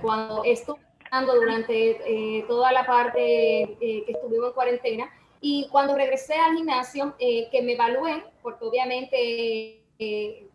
[0.00, 0.78] cuando estuve
[1.22, 5.10] durante eh, toda la parte eh, que estuvimos en cuarentena
[5.40, 9.80] y cuando regresé al gimnasio, eh, que me evalúen, porque obviamente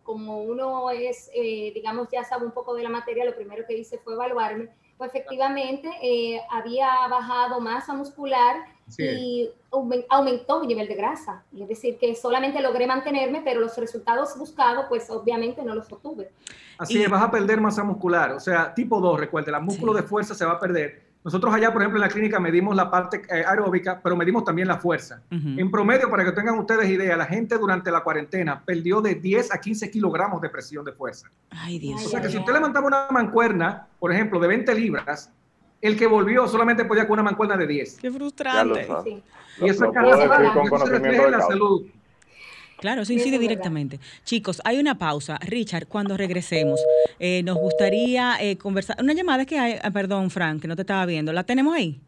[0.02, 3.98] como uno es, digamos, ya sabe un poco de la materia, lo primero que hice
[3.98, 4.68] fue evaluarme,
[5.00, 5.88] pues efectivamente
[6.50, 8.56] había bajado masa muscular
[8.98, 9.48] y
[10.10, 11.42] aumentó mi nivel de grasa.
[11.58, 16.30] Es decir, que solamente logré mantenerme, pero los resultados buscados, pues obviamente no los obtuve.
[16.76, 18.32] Así es, vas a perder masa muscular.
[18.32, 21.09] O sea, tipo 2, recuerde, el músculo de fuerza se va a perder.
[21.22, 24.68] Nosotros allá, por ejemplo, en la clínica medimos la parte eh, aeróbica, pero medimos también
[24.68, 25.22] la fuerza.
[25.30, 29.52] En promedio, para que tengan ustedes idea, la gente durante la cuarentena perdió de 10
[29.52, 31.28] a 15 kilogramos de presión de fuerza.
[31.50, 32.06] Ay, Dios.
[32.06, 35.30] O sea, que si usted levantaba una mancuerna, por ejemplo, de 20 libras,
[35.82, 37.98] el que volvió solamente podía con una mancuerna de 10.
[38.00, 38.88] Qué frustrante.
[39.60, 41.86] Y eso es con la salud.
[42.80, 44.00] Claro, eso incide directamente.
[44.24, 45.38] Chicos, hay una pausa.
[45.42, 46.80] Richard, cuando regresemos,
[47.18, 48.96] eh, nos gustaría eh, conversar.
[49.00, 51.32] Una llamada que hay, ah, perdón, Frank, que no te estaba viendo.
[51.32, 52.00] ¿La tenemos ahí?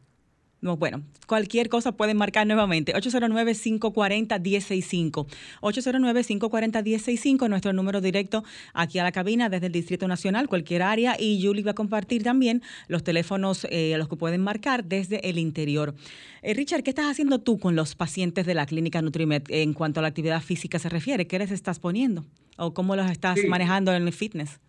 [0.63, 2.95] No, bueno, cualquier cosa pueden marcar nuevamente.
[2.95, 5.27] 809-540-1065.
[5.61, 11.17] 809-540-1065, nuestro número directo aquí a la cabina desde el Distrito Nacional, cualquier área.
[11.19, 15.29] Y Julie va a compartir también los teléfonos eh, a los que pueden marcar desde
[15.29, 15.97] el interior.
[16.43, 19.99] Eh, Richard, ¿qué estás haciendo tú con los pacientes de la clínica Nutrimed en cuanto
[19.99, 21.27] a la actividad física se refiere?
[21.27, 22.25] ¿Qué les estás poniendo?
[22.57, 24.61] ¿O cómo los estás manejando en el fitness?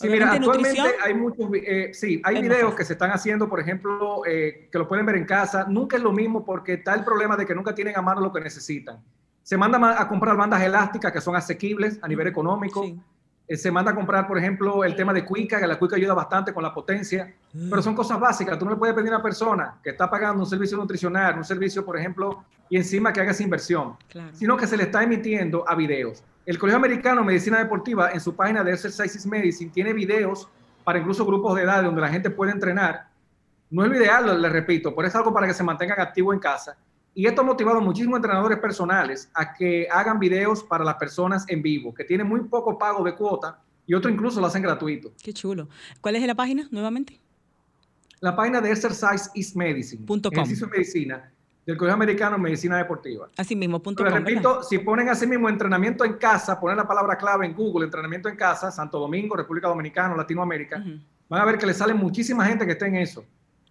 [0.00, 4.22] Sí, mira, actualmente hay muchos, eh, sí, hay videos que se están haciendo, por ejemplo,
[4.26, 5.66] eh, que lo pueden ver en casa.
[5.68, 8.32] Nunca es lo mismo porque está el problema de que nunca tienen a mano lo
[8.32, 9.04] que necesitan.
[9.42, 12.86] Se manda a comprar bandas elásticas que son asequibles a nivel económico.
[13.46, 16.14] Eh, se manda a comprar, por ejemplo, el tema de Cuica, que la Cuica ayuda
[16.14, 17.34] bastante con la potencia,
[17.68, 18.58] pero son cosas básicas.
[18.58, 21.44] Tú no le puedes pedir a una persona que está pagando un servicio nutricional, un
[21.44, 23.96] servicio, por ejemplo, y encima que haga esa inversión,
[24.32, 26.24] sino que se le está emitiendo a videos.
[26.50, 30.48] El Colegio Americano de Medicina Deportiva, en su página de Exercises Medicine, tiene videos
[30.82, 33.06] para incluso grupos de edad donde la gente puede entrenar.
[33.70, 36.40] No es lo ideal, le repito, pero es algo para que se mantengan activos en
[36.40, 36.76] casa.
[37.14, 41.44] Y esto ha motivado a muchísimos entrenadores personales a que hagan videos para las personas
[41.46, 45.12] en vivo, que tienen muy poco pago de cuota y otros incluso lo hacen gratuito.
[45.22, 45.68] Qué chulo.
[46.00, 47.20] ¿Cuál es la página nuevamente?
[48.18, 50.04] La página de Exercise is Medicine.
[50.32, 51.30] Ejercicio Medicina
[51.66, 53.28] del Colegio Americano en Medicina Deportiva.
[53.36, 57.16] Así mismo, punto Pero repito, si ponen así mismo entrenamiento en casa, ponen la palabra
[57.16, 60.82] clave en Google, entrenamiento en casa, Santo Domingo, República Dominicana, Latinoamérica,
[61.28, 63.24] van a ver que le sale muchísima gente que está en eso,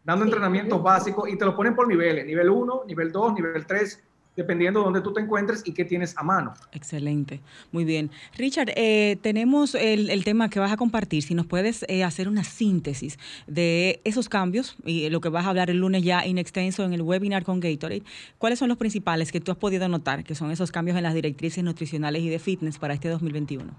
[0.03, 4.03] dando entrenamientos básicos y te lo ponen por niveles, nivel 1, nivel 2, nivel 3,
[4.39, 6.53] dependiendo de dónde tú te encuentres y qué tienes a mano.
[6.71, 7.41] Excelente,
[7.73, 8.09] muy bien.
[8.37, 12.43] Richard, eh, tenemos el, tema que vas a compartir, si nos puedes eh, hacer una
[12.43, 16.85] síntesis de esos cambios y lo que vas a hablar el lunes ya en extenso
[16.85, 18.03] en el webinar con Gatorade,
[18.37, 21.13] ¿cuáles son los principales que tú has podido notar, que son esos cambios en las
[21.13, 23.73] directrices nutricionales y de fitness para este 2021?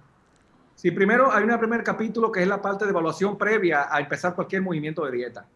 [0.75, 4.35] Sí, primero hay un primer capítulo que es la parte de evaluación previa a empezar
[4.35, 5.47] cualquier movimiento de dieta.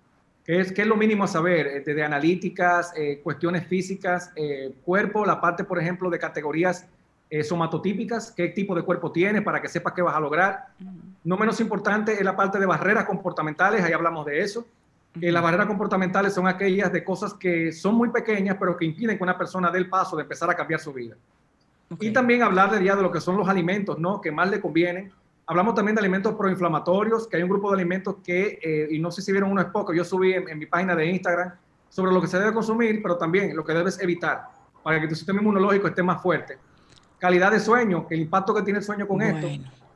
[0.44, 1.66] ¿Qué es, es lo mínimo a saber?
[1.66, 6.87] Eh, desde analíticas, eh, cuestiones físicas, eh, cuerpo, la parte, por ejemplo, de categorías
[7.42, 10.68] somatotípicas, qué tipo de cuerpo tienes para que sepas qué vas a lograr.
[11.24, 14.64] No menos importante es la parte de barreras comportamentales, ahí hablamos de eso.
[15.14, 19.24] las barreras comportamentales son aquellas de cosas que son muy pequeñas, pero que impiden que
[19.24, 21.16] una persona dé el paso de empezar a cambiar su vida.
[21.98, 24.20] Y también hablar de, de lo que son los alimentos, ¿no?
[24.20, 25.11] Que más le convienen
[25.46, 29.10] Hablamos también de alimentos proinflamatorios, que hay un grupo de alimentos que, eh, y no
[29.10, 31.52] sé si vieron uno es poco, yo subí en, mi página de Instagram
[31.90, 34.48] sobre lo que se debe consumir, pero también lo que debes evitar
[34.82, 36.58] para que tu sistema inmunológico esté más fuerte.
[37.18, 39.46] calidad de sueño, el impacto que tiene el sueño con esto,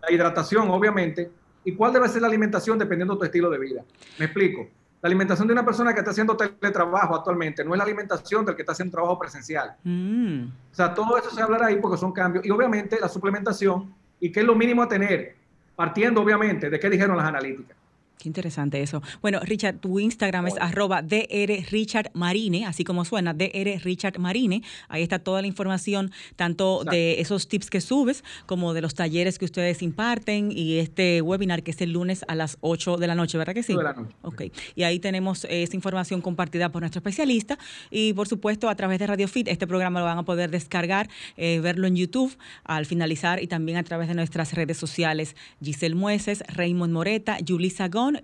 [0.03, 1.31] la hidratación, obviamente,
[1.65, 3.85] y cuál debe ser la alimentación dependiendo de tu estilo de vida.
[4.19, 4.69] Me explico.
[5.01, 8.57] La alimentación de una persona que está haciendo teletrabajo actualmente no es la alimentación del
[8.57, 9.77] que está haciendo trabajo presencial.
[9.85, 10.47] Mm.
[10.73, 12.45] O sea, todo eso se hablará ahí porque son cambios.
[12.45, 15.37] Y obviamente la suplementación y qué es lo mínimo a tener,
[15.79, 17.78] partiendo obviamente de qué dijeron las analíticas.
[18.19, 19.01] Qué interesante eso.
[19.23, 24.63] Bueno, Richard, tu Instagram es arroba DR Richard Marine, así como suena, DR Richard Marine.
[24.89, 29.39] Ahí está toda la información, tanto de esos tips que subes, como de los talleres
[29.39, 33.15] que ustedes imparten y este webinar que es el lunes a las 8 de la
[33.15, 33.75] noche, ¿verdad que sí?
[33.77, 34.15] de la noche.
[34.23, 34.43] Ok.
[34.75, 37.59] Y ahí tenemos esa información compartida por nuestro especialista.
[37.91, 41.09] Y por supuesto, a través de Radio Fit, este programa lo van a poder descargar,
[41.37, 45.37] eh, verlo en YouTube al finalizar y también a través de nuestras redes sociales.
[45.63, 47.71] Giselle Mueces, Raymond Moreta, Julie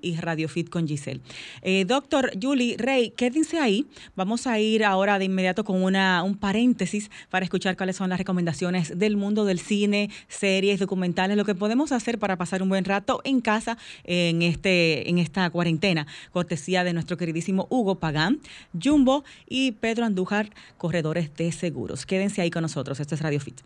[0.00, 1.20] Y Radio Fit con Giselle.
[1.62, 3.86] Eh, doctor Julie Rey, quédense ahí.
[4.16, 8.18] Vamos a ir ahora de inmediato con una, un paréntesis para escuchar cuáles son las
[8.18, 12.84] recomendaciones del mundo del cine, series, documentales, lo que podemos hacer para pasar un buen
[12.84, 16.06] rato en casa en, este, en esta cuarentena.
[16.32, 18.40] Cortesía de nuestro queridísimo Hugo Pagán,
[18.80, 22.06] Jumbo y Pedro Andújar, corredores de seguros.
[22.06, 23.00] Quédense ahí con nosotros.
[23.00, 23.60] Esto es Radio Fit.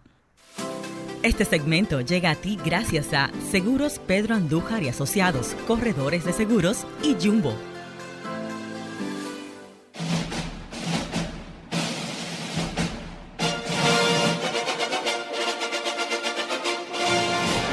[1.25, 6.87] Este segmento llega a ti gracias a Seguros Pedro Andújar y Asociados, Corredores de Seguros
[7.03, 7.55] y Jumbo.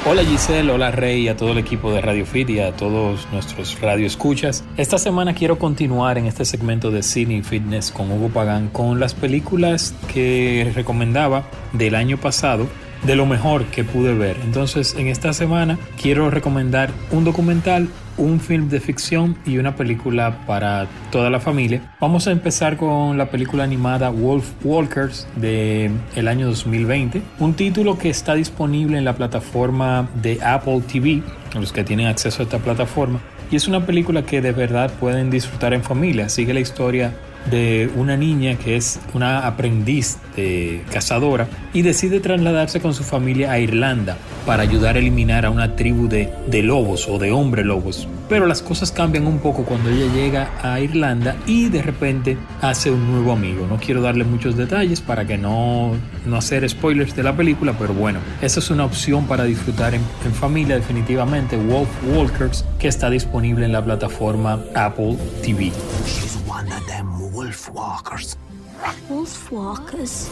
[0.08, 3.80] Hola Giselle, hola Rey, a todo el equipo de Radio Fit y a todos nuestros
[3.80, 4.64] radio escuchas.
[4.78, 9.14] Esta semana quiero continuar en este segmento de Cine Fitness con Hugo Pagán con las
[9.14, 12.68] películas que recomendaba del año pasado
[13.04, 14.38] de lo mejor que pude ver.
[14.44, 17.88] Entonces, en esta semana quiero recomendar un documental,
[18.18, 21.94] un film de ficción y una película para toda la familia.
[22.00, 27.98] Vamos a empezar con la película animada Wolf Walkers de el año 2020, un título
[27.98, 31.22] que está disponible en la plataforma de Apple TV,
[31.54, 33.20] los que tienen acceso a esta plataforma.
[33.52, 36.30] Y es una película que de verdad pueden disfrutar en familia.
[36.30, 37.14] Sigue la historia
[37.50, 43.52] de una niña que es una aprendiz de cazadora y decide trasladarse con su familia
[43.52, 47.64] a Irlanda para ayudar a eliminar a una tribu de, de lobos o de hombre
[47.64, 48.08] lobos.
[48.30, 52.90] Pero las cosas cambian un poco cuando ella llega a Irlanda y de repente hace
[52.90, 53.68] un nuevo amigo.
[53.68, 55.92] No quiero darle muchos detalles para que no,
[56.26, 60.02] no hacer spoilers de la película, pero bueno, esa es una opción para disfrutar en,
[60.26, 65.72] en familia definitivamente, Wolf Walkers, que está disponible en la plataforma Apple TV.
[67.46, 68.40] Wolfwalkers.
[69.08, 70.32] Wolfwalkers.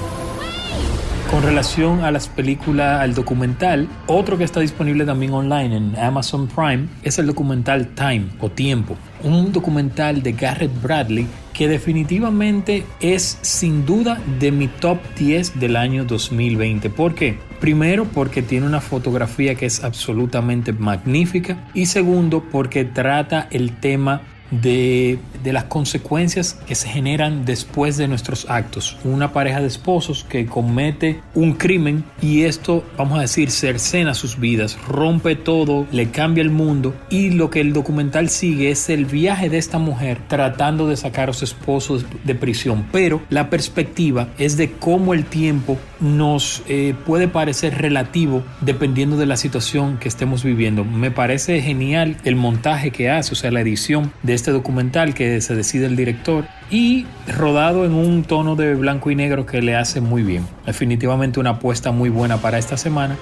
[1.29, 6.47] Con relación a las películas, al documental, otro que está disponible también online en Amazon
[6.47, 13.37] Prime es el documental Time o Tiempo, un documental de Garrett Bradley que definitivamente es
[13.43, 16.89] sin duda de mi top 10 del año 2020.
[16.89, 17.37] ¿Por qué?
[17.59, 24.21] Primero porque tiene una fotografía que es absolutamente magnífica y segundo porque trata el tema
[24.61, 28.97] de, las consecuencias que se generan después de nuestros actos.
[29.03, 34.39] Una pareja de esposos que comete un crimen y esto, vamos a decir, cercena sus
[34.39, 39.05] vidas, rompe todo, le cambia el mundo y lo que el documental sigue es el
[39.05, 44.29] viaje de esta mujer tratando de sacar a su esposo de prisión, pero la perspectiva
[44.37, 50.07] es de cómo el tiempo nos eh, puede parecer relativo dependiendo de la situación que
[50.07, 50.83] estemos viviendo.
[50.83, 55.41] Me parece genial el montaje que hace, o sea, la edición de este documental que
[55.41, 59.75] se decide el director y rodado en un tono de blanco y negro que le
[59.75, 60.47] hace muy bien.
[60.65, 63.17] Definitivamente una apuesta muy buena para esta semana.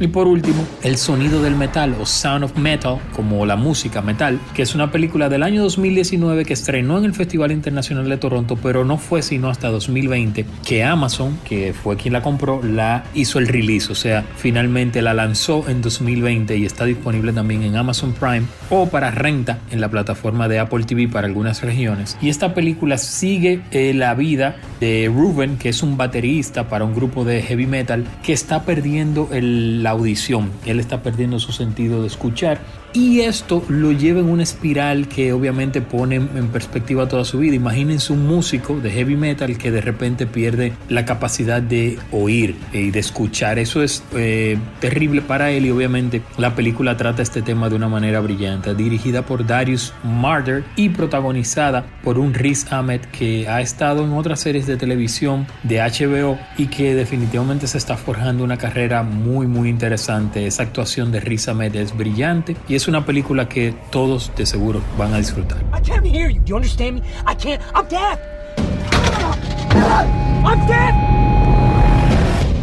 [0.00, 4.38] Y por último, El sonido del metal o Sound of Metal, como la música metal,
[4.54, 8.56] que es una película del año 2019 que estrenó en el Festival Internacional de Toronto,
[8.56, 13.38] pero no fue sino hasta 2020 que Amazon, que fue quien la compró, la hizo
[13.40, 18.12] el release, o sea, finalmente la lanzó en 2020 y está disponible también en Amazon
[18.12, 22.16] Prime o para renta en la plataforma de Apple TV para algunas regiones.
[22.20, 26.94] Y esta película sigue eh, la vida de Ruben, que es un baterista para un
[26.94, 30.50] grupo de heavy metal que está perdiendo el audición.
[30.66, 32.60] Él está perdiendo su sentido de escuchar
[32.98, 37.54] y esto lo lleva en una espiral que obviamente pone en perspectiva toda su vida.
[37.54, 42.90] Imagínense un músico de heavy metal que de repente pierde la capacidad de oír y
[42.90, 43.60] de escuchar.
[43.60, 47.86] Eso es eh, terrible para él y obviamente la película trata este tema de una
[47.86, 48.74] manera brillante.
[48.74, 54.40] Dirigida por Darius Marder y protagonizada por un Riz Ahmed que ha estado en otras
[54.40, 59.68] series de televisión de HBO y que definitivamente se está forjando una carrera muy muy
[59.68, 60.48] interesante.
[60.48, 64.46] Esa actuación de Riz Ahmed es brillante y es es una película que todos de
[64.46, 65.58] seguro van a disfrutar.
[65.76, 66.40] I can't hear you.
[66.40, 67.02] Do you understand me?
[67.26, 67.60] I can't.
[67.74, 68.18] I'm deaf.
[70.42, 70.94] I'm deaf.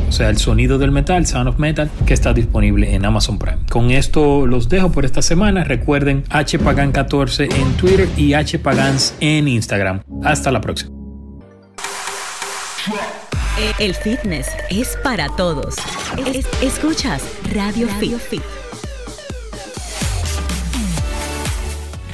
[0.09, 3.59] O sea, el sonido del metal, Sound of Metal, que está disponible en Amazon Prime.
[3.69, 5.63] Con esto los dejo por esta semana.
[5.63, 10.01] Recuerden hpagan14 en Twitter y hpagans en Instagram.
[10.23, 10.91] Hasta la próxima.
[13.77, 15.75] El fitness es para todos.
[16.61, 17.23] escuchas
[17.53, 18.64] Radio, Fit.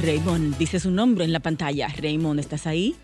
[0.02, 1.86] Raymond, dice su nombre en la pantalla.
[1.86, 2.96] Raymond, ¿estás ahí?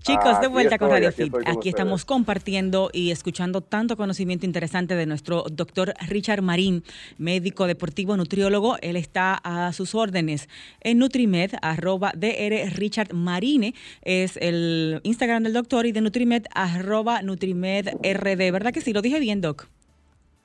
[0.00, 1.32] Chicos, de vuelta con Radio Fit.
[1.46, 6.82] Aquí estamos compartiendo y escuchando tanto conocimiento interesante de nuestro doctor Richard Marín,
[7.18, 8.76] médico deportivo nutriólogo.
[8.82, 10.48] Él está a sus órdenes
[10.80, 13.72] en Nutrimed, arroba DR Richard Marine,
[14.02, 18.50] es el Instagram del doctor, y de Nutrimed, arroba Nutrimed RD.
[18.50, 18.92] ¿Verdad que sí?
[18.92, 19.68] Lo dije bien, Doc.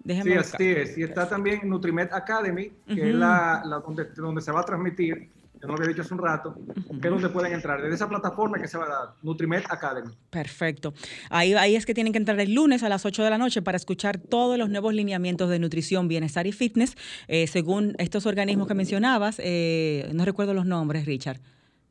[0.05, 0.97] sí, así es.
[0.99, 5.29] Y está también Nutrimed Academy, que es la, donde, donde se va a transmitir
[5.61, 6.55] yo no lo había dicho hace un rato,
[7.01, 10.11] que es donde pueden entrar, desde esa plataforma que se va a dar, Nutrimed Academy.
[10.29, 10.93] Perfecto.
[11.29, 13.61] Ahí, ahí es que tienen que entrar el lunes a las 8 de la noche
[13.61, 16.95] para escuchar todos los nuevos lineamientos de nutrición, bienestar y fitness,
[17.27, 19.35] eh, según estos organismos que mencionabas.
[19.39, 21.39] Eh, no recuerdo los nombres, Richard.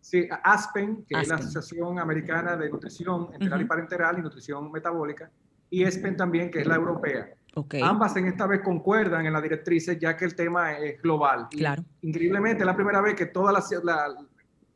[0.00, 5.30] Sí, ASPEN, que es la Asociación Americana de Nutrición Enteral y Parenteral y Nutrición Metabólica,
[5.68, 7.28] y ESPEN también, que es la europea.
[7.82, 11.48] Ambas en esta vez concuerdan en las directrices, ya que el tema es global.
[11.50, 11.82] Claro.
[12.02, 14.14] increíblemente, es la primera vez que todas las, la,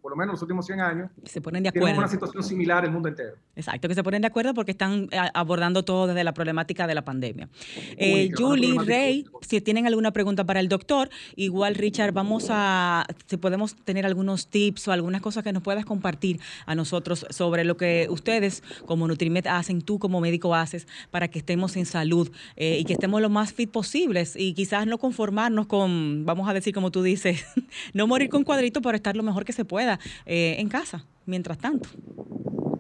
[0.03, 1.97] por lo menos los últimos 100 años, se ponen de acuerdo.
[1.97, 3.37] una situación similar el mundo entero.
[3.55, 6.95] Exacto, que se ponen de acuerdo porque están eh, abordando todo desde la problemática de
[6.97, 7.49] la pandemia.
[7.97, 13.37] Eh, Julie, Rey, si tienen alguna pregunta para el doctor, igual Richard, vamos a, si
[13.37, 17.77] podemos tener algunos tips o algunas cosas que nos puedas compartir a nosotros sobre lo
[17.77, 22.79] que ustedes como Nutrimed hacen, tú como médico haces, para que estemos en salud eh,
[22.81, 26.75] y que estemos lo más fit posibles y quizás no conformarnos con, vamos a decir
[26.75, 27.45] como tú dices,
[27.95, 29.92] no morir con cuadritos, pero estar lo mejor que se pueda
[30.27, 31.89] eh, en casa, mientras tanto.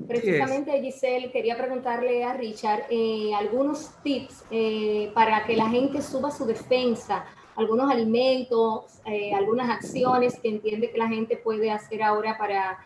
[0.09, 6.31] Precisamente, Giselle, quería preguntarle a Richard eh, algunos tips eh, para que la gente suba
[6.31, 7.25] su defensa,
[7.57, 9.01] algunos alimentos,
[9.37, 12.79] algunas acciones que entiende que la gente puede hacer ahora para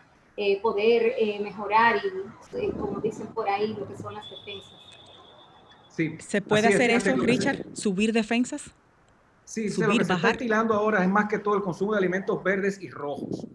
[0.61, 4.73] poder mejorar y, como dicen por ahí, lo que son las defensas.
[5.89, 7.65] Sí, ¿Se puede hacer eso, Richard?
[7.73, 8.71] ¿Subir defensas?
[9.45, 11.99] Sí, subir, lo que se está estilando ahora es más que todo el consumo de
[11.99, 13.47] alimentos verdes y rojos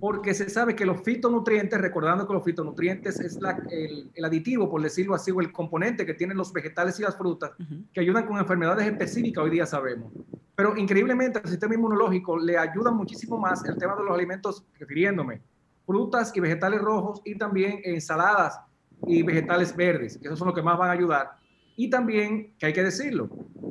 [0.00, 3.38] porque se sabe que los fitonutrientes, recordando que los fitonutrientes es
[3.70, 7.52] el, aditivo, por decirlo así, o el componente que tienen los vegetales y las frutas,
[7.92, 10.12] que ayudan con enfermedades específicas, hoy día sabemos.
[10.54, 15.40] Pero increíblemente al sistema inmunológico le ayuda muchísimo más el tema de los alimentos, refiriéndome,
[15.86, 18.58] frutas y vegetales rojos y también ensaladas
[19.06, 21.45] y vegetales verdes, que esos son los que más van a ayudar
[21.76, 23.28] y también, que hay que decirlo,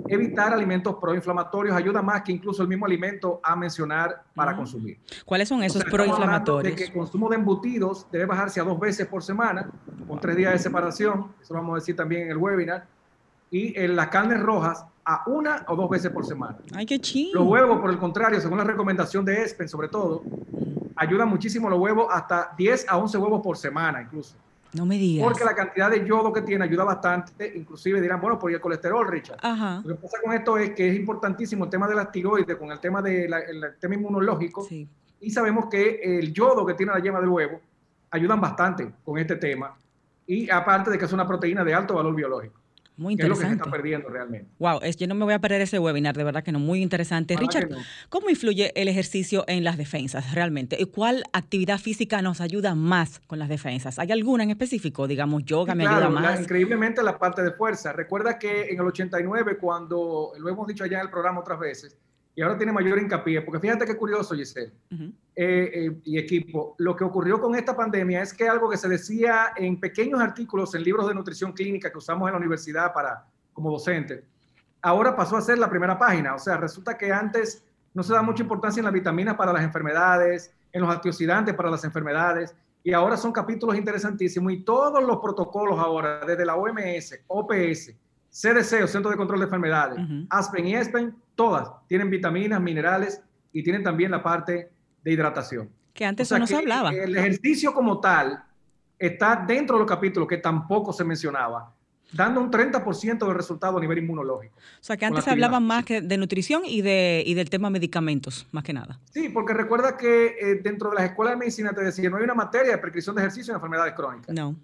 [0.08, 5.00] evitar alimentos proinflamatorios ayuda más que incluso el mismo alimento a mencionar para consumir.
[5.26, 6.76] ¿Cuáles son esos proinflamatorios?
[6.76, 9.70] De que el consumo de embutidos debe bajarse a dos veces por semana,
[10.08, 12.88] con tres días de separación, eso vamos a decir también en el webinar,
[13.50, 16.58] y en las carnes rojas a una o dos veces por semana.
[16.74, 17.40] ¡Ay, qué chido!
[17.40, 20.24] Los huevos, por el contrario, según la recomendación de ESPEN sobre todo,
[20.96, 24.36] ayudan muchísimo los huevos hasta 10 a 11 huevos por semana incluso.
[24.76, 25.26] No me digas.
[25.26, 27.54] Porque la cantidad de yodo que tiene ayuda bastante.
[27.56, 29.40] Inclusive dirán, bueno, por el colesterol, Richard.
[29.84, 32.72] Lo que pasa con esto es que es importantísimo el tema de las tiroides, con
[32.72, 33.34] el tema del
[33.80, 34.68] tema inmunológico.
[35.22, 37.62] Y sabemos que el yodo que tiene la yema del huevo
[38.12, 39.76] ayudan bastante con este tema.
[40.28, 42.60] Y aparte de que es una proteína de alto valor biológico.
[42.98, 43.46] Muy interesante.
[43.46, 44.50] es lo que se está perdiendo realmente.
[44.60, 46.82] Wow, es, yo no me voy a perder ese webinar, de verdad que no, muy
[46.82, 47.36] interesante.
[47.36, 47.70] Richard,
[48.10, 50.78] ¿cómo influye el ejercicio en las defensas realmente?
[50.80, 54.00] ¿Y cuál actividad física nos ayuda más con las defensas?
[54.00, 55.08] ¿Hay alguna en específico?
[55.08, 56.40] Digamos, yoga me ayuda más.
[56.40, 57.92] increíblemente la parte de fuerza.
[57.92, 61.98] Recuerda que en el 89, cuando lo hemos dicho allá en el programa otras veces,
[62.36, 66.94] y ahora tiene mayor hincapié, porque fíjate qué curioso, Giselle, eh, eh, y equipo, lo
[66.96, 70.84] que ocurrió con esta pandemia es que algo que se decía en pequeños artículos en
[70.84, 74.26] libros de nutrición clínica que usamos en la universidad para, como docente,
[74.82, 76.36] ahora pasó a ser la primera página.
[76.36, 77.64] O sea, resulta que antes
[77.94, 81.72] no se da mucha importancia en las vitaminas para las enfermedades, en los antioxidantes para
[81.72, 87.18] las enfermedades, y ahora son capítulos interesantísimos y todos los protocolos ahora, desde la OMS,
[87.28, 87.94] OPS,
[88.36, 89.98] CDC o Centro de Control de Enfermedades,
[90.30, 93.22] ASPEN y ESPEN, todas tienen vitaminas, minerales
[93.54, 94.70] y tienen también la parte
[95.04, 95.70] de hidratación.
[95.94, 96.90] Que antes no se hablaba.
[96.90, 98.44] El ejercicio como tal
[99.00, 101.74] está dentro de los capítulos que tampoco se mencionaba,
[102.12, 104.58] dando un 30% de resultado a nivel inmunológico.
[104.58, 107.70] O sea, que antes se hablaba más que de nutrición y, de, y del tema
[107.70, 109.00] medicamentos, más que nada.
[109.12, 112.24] Sí, porque recuerda que eh, dentro de las escuelas de medicina te decía, no hay
[112.24, 114.36] una materia de prescripción de ejercicio en enfermedades crónicas.
[114.36, 114.58] No.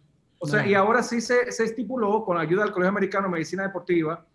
[0.44, 3.62] O sea, y ahora sí se, estipuló con la ayuda del Colegio Americano de Medicina
[3.62, 4.26] Deportiva,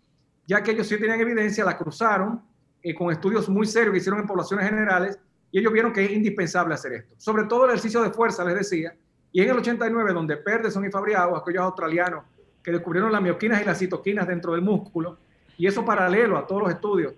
[0.45, 2.41] ya que ellos sí tenían evidencia, la cruzaron
[2.81, 5.19] eh, con estudios muy serios que hicieron en poblaciones generales
[5.51, 7.13] y ellos vieron que es indispensable hacer esto.
[7.17, 8.95] Sobre todo el ejercicio de fuerza, les decía,
[9.33, 12.23] y en el 89, donde Perderson y Fabriado, aquellos australianos
[12.63, 15.19] que descubrieron las mioquinas y las citoquinas dentro del músculo,
[15.57, 17.15] y eso paralelo a todos los estudios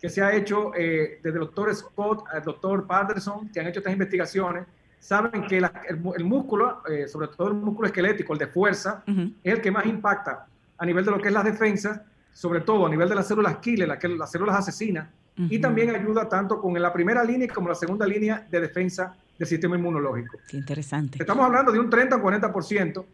[0.00, 3.80] que se ha hecho eh, desde el doctor Scott al doctor Patterson, que han hecho
[3.80, 4.66] estas investigaciones,
[5.00, 9.02] saben que el, músculo, eh, sobre todo el músculo esquelético, el de fuerza,
[9.42, 10.46] es el que más impacta
[10.78, 12.00] a nivel de lo que es las defensas,
[12.32, 16.60] sobre todo a nivel de las células killer, las células asesinas, y también ayuda tanto
[16.60, 20.38] con la primera línea como la segunda línea de defensa del sistema inmunológico.
[20.46, 21.18] Qué interesante.
[21.18, 23.04] Estamos hablando de un 30 o 40%,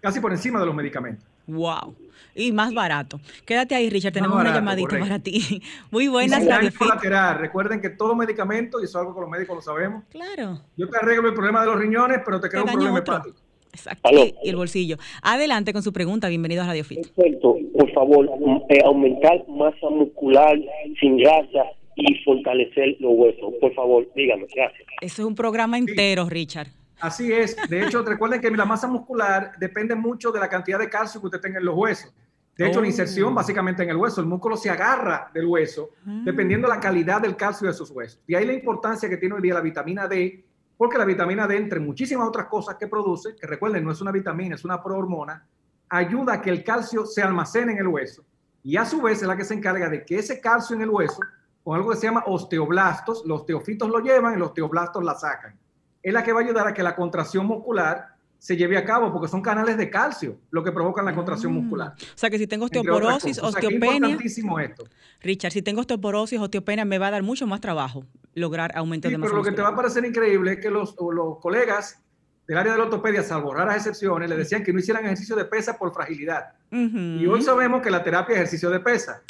[0.00, 1.24] casi por encima de los medicamentos.
[1.50, 1.94] Wow.
[2.34, 3.20] Y más barato.
[3.44, 4.12] Quédate ahí, Richard.
[4.12, 5.62] Tenemos una llamadita para ti.
[5.90, 6.42] Muy buenas.
[6.76, 7.38] Colateral.
[7.38, 10.04] Recuerden que todo medicamento, y eso es algo que los médicos lo sabemos.
[10.10, 10.60] Claro.
[10.76, 13.36] Yo te arreglo el problema de los riñones, pero te creo un problema hepático.
[13.72, 14.10] Exacto.
[14.42, 14.96] Y el bolsillo.
[15.22, 16.28] Adelante con su pregunta.
[16.28, 17.08] Bienvenido a Radio Fit.
[17.08, 17.56] Perfecto.
[17.78, 18.28] Por favor,
[18.68, 20.58] eh, aumentar masa muscular
[21.00, 21.64] sin grasa
[21.96, 23.54] y fortalecer los huesos.
[23.60, 24.46] Por favor, dígame.
[24.54, 24.88] Gracias.
[25.00, 26.68] Eso es un programa entero, Richard.
[27.00, 27.56] Así es.
[27.68, 31.26] De hecho, recuerden que la masa muscular depende mucho de la cantidad de calcio que
[31.26, 32.12] usted tenga en los huesos.
[32.56, 33.34] De hecho, la inserción oh.
[33.34, 36.20] básicamente en el hueso, el músculo se agarra del hueso ah.
[36.24, 38.20] dependiendo de la calidad del calcio de sus huesos.
[38.26, 40.44] Y ahí la importancia que tiene hoy día la vitamina D,
[40.76, 44.12] porque la vitamina D, entre muchísimas otras cosas que produce, que recuerden, no es una
[44.12, 45.46] vitamina, es una prohormona,
[45.88, 48.24] ayuda a que el calcio se almacene en el hueso.
[48.62, 50.90] Y a su vez es la que se encarga de que ese calcio en el
[50.90, 51.20] hueso,
[51.64, 55.59] con algo que se llama osteoblastos, los teofitos lo llevan y los osteoblastos la sacan
[56.02, 59.12] es la que va a ayudar a que la contracción muscular se lleve a cabo,
[59.12, 61.56] porque son canales de calcio lo que provocan la contracción mm.
[61.56, 61.92] muscular.
[61.92, 63.88] O sea que si tengo osteoporosis, osteopenia.
[63.88, 64.84] es importantísimo esto.
[65.20, 69.18] Richard, si tengo osteoporosis, osteopenia, me va a dar mucho más trabajo lograr aumento de
[69.18, 72.00] masa Pero lo que te va a parecer increíble es que los, los colegas
[72.48, 75.44] del área de la ortopedia, salvo raras excepciones, le decían que no hicieran ejercicio de
[75.44, 76.54] pesa por fragilidad.
[76.70, 79.22] Y hoy sabemos que la terapia es ejercicio de pesa.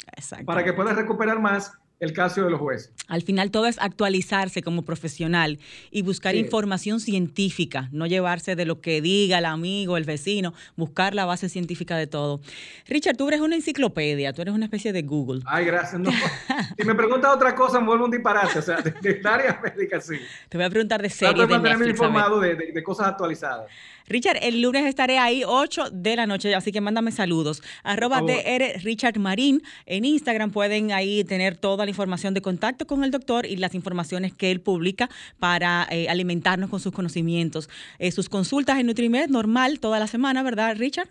[0.45, 1.71] Para que puedas recuperar más
[2.01, 2.91] el calcio de los huesos.
[3.07, 5.59] Al final todo es actualizarse como profesional
[5.91, 11.13] y buscar información científica, no llevarse de lo que diga el amigo, el vecino, buscar
[11.13, 12.41] la base científica de todo.
[12.87, 15.41] Richard, tú eres una enciclopedia, tú eres una especie de Google.
[15.45, 16.01] Ay, gracias.
[16.77, 20.15] si me preguntas otra cosa, me vuelvo un disparate, o sea, de, área médica sí.
[20.49, 23.67] Te voy a preguntar de series de mantenerme informado de, de cosas actualizadas.
[24.07, 27.63] Richard, el lunes estaré ahí 8 de la noche, así que mándame saludos.
[27.83, 29.61] Arroba DR Richard Marín.
[29.85, 33.75] En Instagram pueden ahí tener toda la información de contacto con el doctor y las
[33.75, 37.69] informaciones que él publica para eh, alimentarnos con sus conocimientos.
[37.99, 41.09] Eh, sus consultas en Nutrimed normal toda la semana, ¿verdad, Richard?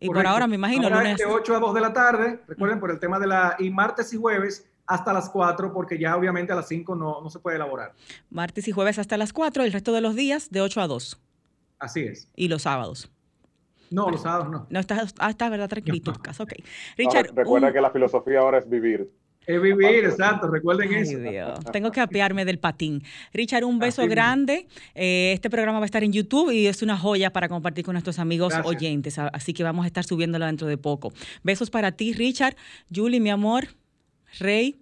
[0.00, 1.18] Y por ahora me imagino lunes.
[1.18, 3.56] De 8 a 2 de la tarde, recuerden por el tema de la.
[3.58, 7.30] y martes y jueves hasta las 4, porque ya obviamente a las 5 no, no
[7.30, 7.92] se puede elaborar.
[8.30, 11.20] Martes y jueves hasta las 4, el resto de los días de 8 a 2.
[11.78, 12.28] Así es.
[12.34, 13.10] ¿Y los sábados?
[13.90, 14.66] No, los sábados no.
[14.68, 15.68] No, estás, ah, está, ¿verdad?
[15.68, 16.44] Tranquilito no.
[16.44, 16.52] Ok.
[16.96, 17.32] Richard.
[17.34, 19.10] recuerda que la filosofía ahora es vivir.
[19.48, 21.18] Es vivir, exacto, recuerden eso.
[21.72, 23.02] Tengo que apearme del patín.
[23.32, 24.66] Richard, un beso grande.
[24.94, 27.94] Eh, este programa va a estar en YouTube y es una joya para compartir con
[27.94, 31.14] nuestros amigos oyentes, así que vamos a estar subiéndolo dentro de poco.
[31.42, 32.56] Besos para ti, Richard.
[32.94, 33.68] Julie, mi amor.
[34.38, 34.76] Rey,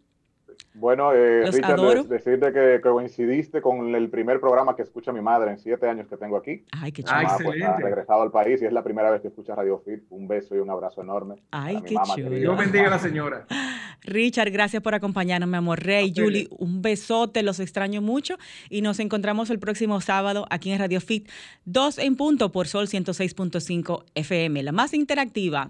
[0.79, 5.59] bueno, eh, Richard, decirte que, coincidiste con el primer programa que escucha mi madre en
[5.59, 6.65] siete años que tengo aquí.
[6.73, 7.21] Ay, qué chulo.
[7.43, 10.05] Pues, ha regresado al país y es la primera vez que escucha Radio Fit.
[10.11, 11.37] Un beso y un abrazo enorme.
[11.51, 12.31] Ay, qué chulo.
[12.31, 13.47] Dios bendiga a la señora.
[14.03, 15.83] Richard, gracias por acompañarnos, mi amor.
[15.83, 18.37] Rey, Julie, un besote, los extraño mucho
[18.69, 21.29] y nos encontramos el próximo sábado aquí en Radio Fit,
[21.65, 25.69] 2 en punto por Sol 106.5 FM, la más interactiva.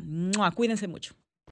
[0.54, 1.14] Cuídense mucho.